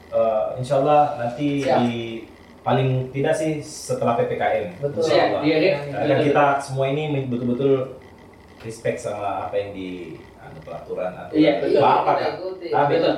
[0.08, 1.76] Eh, insya Allah nanti Siap.
[1.78, 2.24] di
[2.60, 4.80] paling tidak sih setelah ppkm.
[4.80, 5.04] Betul.
[5.04, 5.40] Insya Allah.
[5.44, 5.74] Iya, iya.
[5.86, 8.00] Karena kita semua ini betul-betul
[8.60, 9.90] respect sama apa yang di
[10.36, 11.36] anu, peraturan aturan.
[11.36, 12.30] Iya, betul, apa kan?
[12.36, 12.68] ikuti.
[12.70, 13.14] Ah, betul.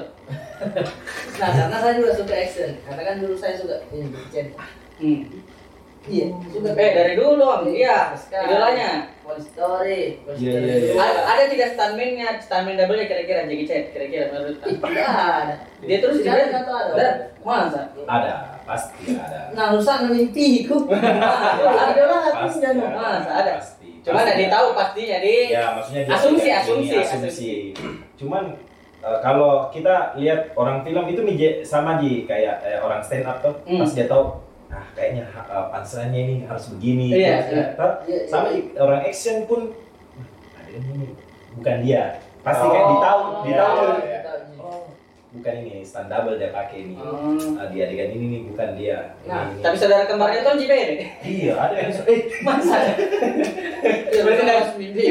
[1.37, 4.55] nah karena saya juga suka action karena kan dulu saya suka ini Jen
[5.03, 5.27] Hmm.
[6.07, 7.63] iya suka Eh dari dulu Om.
[7.69, 8.15] Iya.
[8.15, 8.47] Sekali.
[8.47, 8.91] Idolanya.
[9.23, 10.91] Police Story Iya, Story iya, iya.
[10.95, 10.99] dulu.
[10.99, 16.17] Ada, ada tidak stuntman-nya, stuntman double-nya kira-kira Jackie Chan kira-kira menurut tidak ada Dia terus
[16.23, 16.93] dia ada atau ada?
[16.95, 17.09] Ada.
[17.43, 17.81] Masa?
[18.07, 19.41] Ada, pasti ada.
[19.53, 20.87] nah rusak mimpiku
[21.83, 22.87] ada lah Pasti ada.
[22.95, 23.53] Masa ada?
[24.03, 24.05] Pasti.
[24.05, 24.43] Cuma Pasti ada ada.
[24.43, 25.35] ditahu pastinya di.
[25.49, 27.53] Ya, maksudnya Asumsi, asumsi, ini, asumsi.
[28.17, 28.45] Cuman
[29.01, 33.39] eh, kalau kita lihat orang film itu mije- sama di kayak eh, orang stand up
[33.39, 33.79] tuh, Hmm.
[33.79, 37.13] pas dia tahu ah kayaknya uh, panselannya ini harus begini.
[37.13, 37.67] Iya, Terus, iya.
[37.77, 38.59] eh, Iya, sama iya.
[38.59, 39.61] i- orang action pun
[40.17, 40.27] "Ah,
[40.59, 41.13] ada ini
[41.55, 42.03] bukan dia.
[42.43, 42.73] Pasti Oh.
[42.73, 44.39] kayak ditahu, ditahu iya, tuh.
[45.33, 46.95] Bukan ini stand double dia pakai ini.
[46.95, 47.57] Hmm.
[47.57, 49.17] Ah, dia adegan ini nih bukan dia.
[49.19, 49.61] Ini, Nah, ini.
[49.61, 50.93] Tapi saudara kembarnya tuh JPD.
[51.23, 52.77] iya ada yang eh Masa?
[54.15, 55.05] Berarti harus mimpi.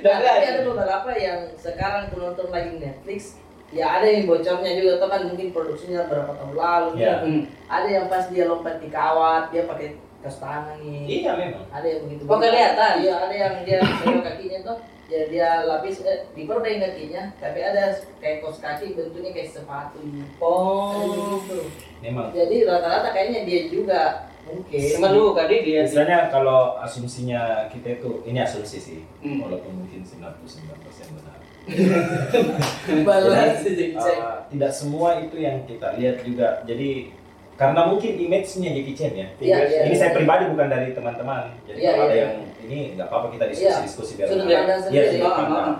[0.00, 3.40] Nah, tapi ada beberapa yang sekarang penonton lagi Netflix
[3.72, 7.14] ya ada yang bocornya juga tuh kan mungkin produksinya berapa tahun lalu Iya.
[7.18, 7.42] kan.
[7.66, 11.64] ada yang pas dia lompat di kawat dia pakai kas tangan nih Iya memang.
[11.68, 12.92] ada yang begitu Oh, kelihatan?
[13.02, 13.78] iya ada yang dia
[14.28, 19.52] kakinya tuh ya dia lapis eh, diperdeng kakinya tapi ada kayak kos kaki bentuknya kayak
[19.52, 20.00] sepatu
[20.40, 21.40] Oh.
[22.00, 22.32] Memang.
[22.32, 24.00] jadi rata-rata kayaknya dia juga
[24.44, 29.40] mungkin Cuma lu tadi dia Biasanya kalau asumsinya kita itu ini asumsi sih, Hmm.
[29.40, 30.36] walaupun mungkin 99%
[31.16, 31.38] benar.
[33.08, 36.60] balas Jadi, uh, tidak semua itu yang kita lihat juga.
[36.68, 37.08] Jadi
[37.54, 39.28] karena mungkin image-nya Jackie Chan ya.
[39.38, 39.98] Iya, iya, ini iya.
[39.98, 41.54] saya pribadi bukan dari teman-teman.
[41.64, 42.22] Jadi Iya, kalau ada iya.
[42.24, 43.50] yang ini nggak apa-apa kita Iya.
[43.54, 44.58] diskusi-diskusi biar Sudut menarik.
[44.58, 45.08] pandang Iya, sendiri.
[45.14, 45.62] sudut pandang.
[45.64, 45.76] ah.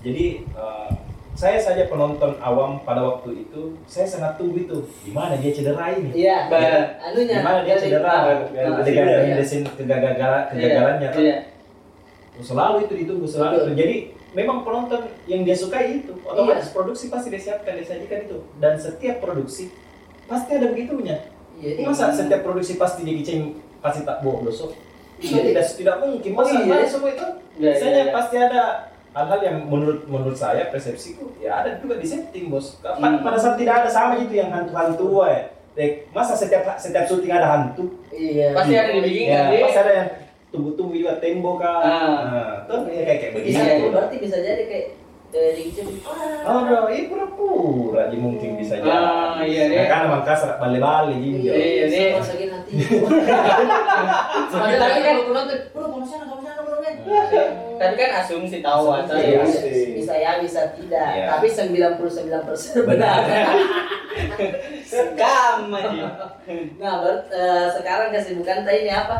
[0.00, 0.24] Jadi
[0.54, 0.90] uh,
[1.34, 5.86] saya saja penonton awam pada waktu itu, saya sangat tunggu itu di mana dia cedera
[5.92, 6.10] ini.
[6.14, 8.12] iya Ba- anunya Gimana dia cedera?
[8.46, 9.16] adegan iya.
[9.18, 11.20] dari desain kegagalan kegagalannya tuh.
[11.20, 11.36] Iya.
[12.38, 13.66] Selalu itu ditunggu selalu Betul.
[13.66, 13.72] itu.
[13.76, 13.96] Jadi
[14.32, 16.28] memang penonton yang dia sukai itu Iya.
[16.28, 19.72] otomatis produksi pasti disiapkan disajikan itu dan setiap produksi
[20.26, 21.16] pasti ada begitunya.
[21.56, 22.14] Iya, Masa iya.
[22.14, 23.40] setiap produksi pasti di kicing
[23.80, 24.76] pasti tak bawa dosok?
[25.16, 25.40] Iya.
[25.48, 26.30] Tidak tidak mungkin.
[26.34, 26.74] Masa Oh, iya.
[26.74, 27.26] ada semua itu?
[27.56, 28.12] Iya, Biasanya iya, iya.
[28.12, 28.62] pasti ada
[29.16, 32.76] hal-hal yang menurut menurut saya persepsiku ya ada juga di setting bos.
[32.78, 33.24] Pada, Hmm.
[33.24, 35.40] pada saat tidak ada sama gitu yang hantu-hantu ya.
[35.72, 38.00] Dek, masa setiap setiap syuting ada hantu?
[38.08, 40.08] iya Pasti ada dibikin Ya, kan pasti ada yang
[40.48, 41.80] tumbuh-tumbuh juga tembok kan.
[41.80, 42.16] Ah.
[42.24, 43.76] Nah, tuh ya kayak kayak bisa begini.
[43.76, 44.86] Iya, berarti bisa jadi kayak
[46.42, 48.88] Oh, no, ini pura-pura aja mungkin bisa jadi.
[48.88, 49.84] Ah, iya, Nah, iya.
[49.84, 51.50] kan emang kasar balik-balik gitu.
[51.50, 52.08] Iya, iya.
[52.14, 52.72] sama sakit hati
[54.48, 56.94] padahal Tapi kan bro kamu sana kamu sana bro men
[57.76, 59.44] Tapi kan asumsi tahu atau Iya, ya.
[59.92, 61.26] bisa ya bisa tidak Iya.
[61.28, 62.00] tapi 99%
[62.84, 63.20] benar
[64.82, 66.06] Sekam aja.
[66.78, 69.16] nah ber- eh, sekarang kesibukan tadi ini apa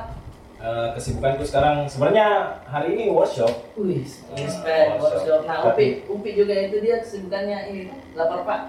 [0.57, 2.27] Eh, kesibukanku sekarang sebenarnya
[2.65, 3.53] hari ini workshop.
[3.77, 5.41] Wih, Ah, respect, workshop.
[5.45, 7.83] Nah, Upi, Upi juga itu dia kesibukannya ini
[8.17, 8.61] lapar pak.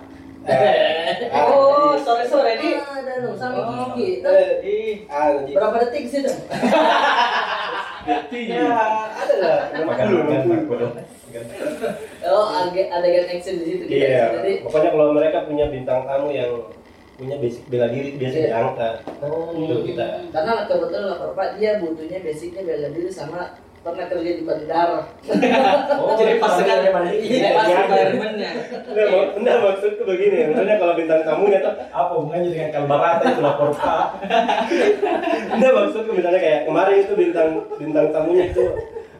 [0.43, 2.75] Eh, Oh, sore-sore di.
[2.75, 3.71] Ah, ada dong, sama Oh.
[3.95, 4.19] Kiki.
[4.61, 4.95] Ih,
[5.55, 6.39] Berapa detik sih dong?
[8.35, 8.67] Ya,
[9.07, 9.57] ada lah.
[9.73, 10.93] Makan makan aku dong.
[12.21, 13.95] Oh, ade- adegan action di situ kita.
[13.97, 16.51] Iya, Jadi, pokoknya kalau mereka punya bintang tamu yang
[17.17, 18.47] punya basic bela diri itu biasa Iya.
[18.47, 18.95] diangkat.
[19.25, 20.05] oh, Itu kita.
[20.29, 23.41] karena kebetulan lapar pak dia butuhnya basicnya bela diri sama
[23.79, 24.99] pernah kerja di bandara.
[25.97, 27.77] Oh, Jadi pas sekali Iya, pas iya.
[27.81, 28.49] environment-nya.
[28.83, 33.41] Enggak, mak- enggak maksudku begini, maksudnya kalau bintang tamunya tuh apa hubungannya dengan kalbarata itu
[33.41, 34.05] lapor pak?
[35.55, 38.65] enggak maksudku misalnya kayak kemarin itu bintang bintang tamunya itu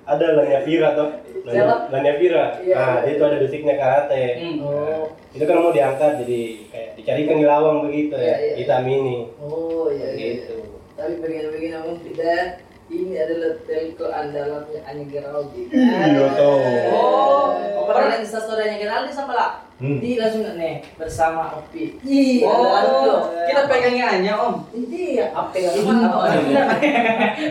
[0.08, 0.90] ada Lania Vira.
[0.96, 1.06] Siapa?
[1.46, 2.46] Lania, Lania Vira.
[2.60, 2.76] Iya.
[2.76, 4.24] Nah, dia itu ada basicnya karate.
[4.40, 4.58] Hmm.
[4.64, 5.04] Oh,
[5.36, 6.42] Itu kan mau diangkat jadi
[6.72, 8.36] kayak dicarikan di lawang begitu Iya, ya.
[8.42, 8.54] iya.
[8.58, 9.18] Kita mini.
[9.38, 10.28] oh iya iya.
[10.40, 10.56] Gitu.
[10.98, 15.62] Tapi bagian-bagian namun tidak ini adalah telco andalannya Anya Geraldi.
[15.70, 16.58] Iya, toh.
[16.90, 17.46] Oh,
[17.86, 19.52] pernah lihat instastorynya Geraldi sama lah.
[19.78, 20.02] Hmm.
[20.02, 22.02] Di langsung nih bersama Opi.
[22.02, 24.56] Iya, Oh, kita pegangnya hanya Om.
[24.74, 26.34] Ini ya, apa yang apa?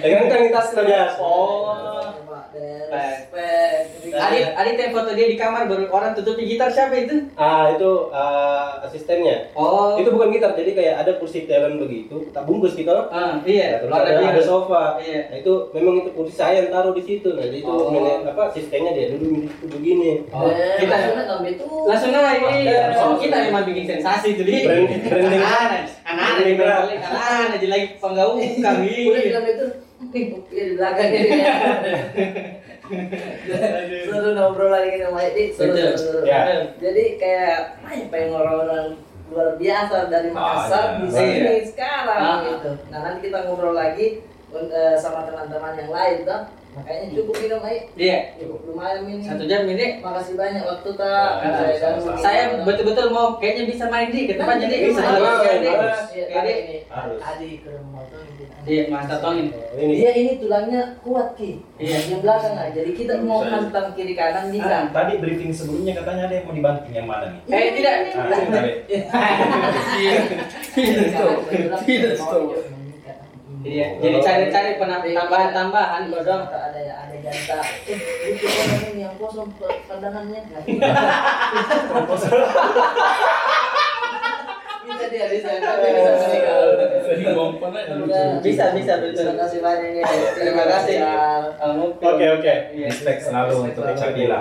[0.03, 1.07] Pegang kan kita sudah.
[1.23, 1.96] Oh.
[4.29, 4.53] Respect.
[4.53, 7.17] Adit, Adit yang foto dia di kamar baru orang tutupi gitar siapa itu?
[7.35, 9.51] Ah, itu ah, asistennya.
[9.53, 12.91] Oh, Itu bukan gitar, jadi kayak ada kursi talent begitu, tak bungkus gitu.
[12.91, 14.85] Ah, Nah, iya, terus warna ada, ada sofa.
[14.99, 15.21] Iya.
[15.29, 17.29] Nah, itu memang itu kursi saya yang taruh di situ.
[17.29, 17.89] Nah, jadi itu Oh.
[17.89, 19.27] mene- apa asistennya dia situ
[19.67, 20.27] begini.
[20.29, 21.65] Oh, Eh, kita langsung ngambil itu.
[21.85, 22.49] langsung aja.
[22.49, 22.81] Iya.
[22.97, 24.63] Oh, kita memang bikin sensasi tuh di.
[24.63, 25.43] Branding- branding.
[25.43, 26.81] Anak, anak, Branding berat.
[26.83, 28.31] anak, anak, aja lagi penggau
[28.65, 28.95] kami.
[29.07, 29.67] Udah itu.
[29.97, 31.31] Opi di belakang ini.
[34.07, 35.45] Seru ngobrol lagi sama Edi.
[35.51, 36.21] Seru, seru.
[36.23, 36.71] Ya.
[36.77, 38.87] Jadi kayak apa ya pengen orang-orang
[39.27, 41.19] luar biasa dari Makassar Ah, di iya.
[41.19, 41.67] sini Iya.
[41.67, 42.39] sekarang Ah.
[42.47, 42.71] gitu.
[42.89, 44.23] Nah nanti kita ngobrol lagi
[44.55, 46.43] eh, sama teman-teman yang lain tuh.
[46.77, 47.81] Makanya cukup minum aja.
[47.97, 49.25] Iya, Cukup lumayan ini.
[49.25, 49.87] satu jam ini.
[50.05, 51.31] Makasih banyak waktu tak.
[51.41, 51.89] Ya,
[52.21, 55.69] Saya betul-betul mau kayaknya bisa main di ke depan jadi Bisa, harus, jadi.
[55.73, 56.01] harus.
[56.13, 56.77] Iya, Jadi, ada ini.
[56.85, 57.19] Harus.
[57.25, 58.21] Adi ke rumah tuh.
[58.67, 59.47] Iya, Mas Tatongin.
[59.57, 59.95] Oh, ini.
[59.97, 61.65] Dia ini tulangnya kuat ki.
[61.81, 61.99] Iya.
[62.13, 62.69] Yang belakang lah.
[62.69, 64.77] Jadi kita mau hantam kiri kanan bisa.
[64.77, 67.41] Ah, tadi briefing sebelumnya katanya ada yang mau dibanting yang mana nih?
[67.57, 67.95] Eh, tidak.
[68.13, 68.73] Ah, tadi.
[70.77, 72.53] Tidak, tidak, stop.
[73.67, 76.43] Iya, jadi cari-cari penam- tambahan-tambahan kok dong.
[76.47, 77.59] Atau ada ya ada janta.
[77.83, 77.99] Eh,
[78.31, 78.47] itu
[78.95, 79.51] ini yang kosong
[79.91, 80.41] pandangannya.
[84.87, 85.51] Bisa dia bisa.
[85.51, 85.73] Bisa
[86.15, 86.63] meninggal.
[88.07, 88.39] Udah.
[88.39, 89.27] Bisa, bisa, betul.
[89.27, 90.05] Terima kasih banyak nih.
[90.31, 90.97] Terima kasih.
[91.99, 92.55] Oke, oke.
[92.71, 92.87] Iya.
[92.87, 93.83] Respect selalu untuk
[94.15, 94.39] Bila.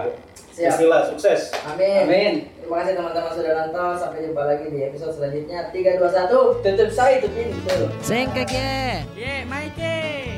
[0.56, 0.72] Siap.
[0.72, 1.51] Bismillah, sukses.
[1.68, 2.08] Amin.
[2.08, 2.34] Amin.
[2.64, 3.91] Terima kasih teman-teman sudah nonton.
[3.99, 5.68] Sampai jumpa lagi di episode selanjutnya.
[5.68, 6.64] 3 2 1.
[6.64, 7.78] Tutup saya itu pintu.
[7.99, 9.03] Sengkak ya.
[9.20, 9.95] Ye, Maike.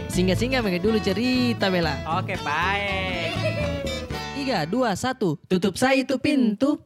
[0.10, 1.94] Singgah-singgah mengenai dulu cerita Bella.
[2.18, 3.38] Oke, baik.
[4.34, 5.38] Tiga, dua, satu.
[5.46, 6.82] Tutup saya itu pintu.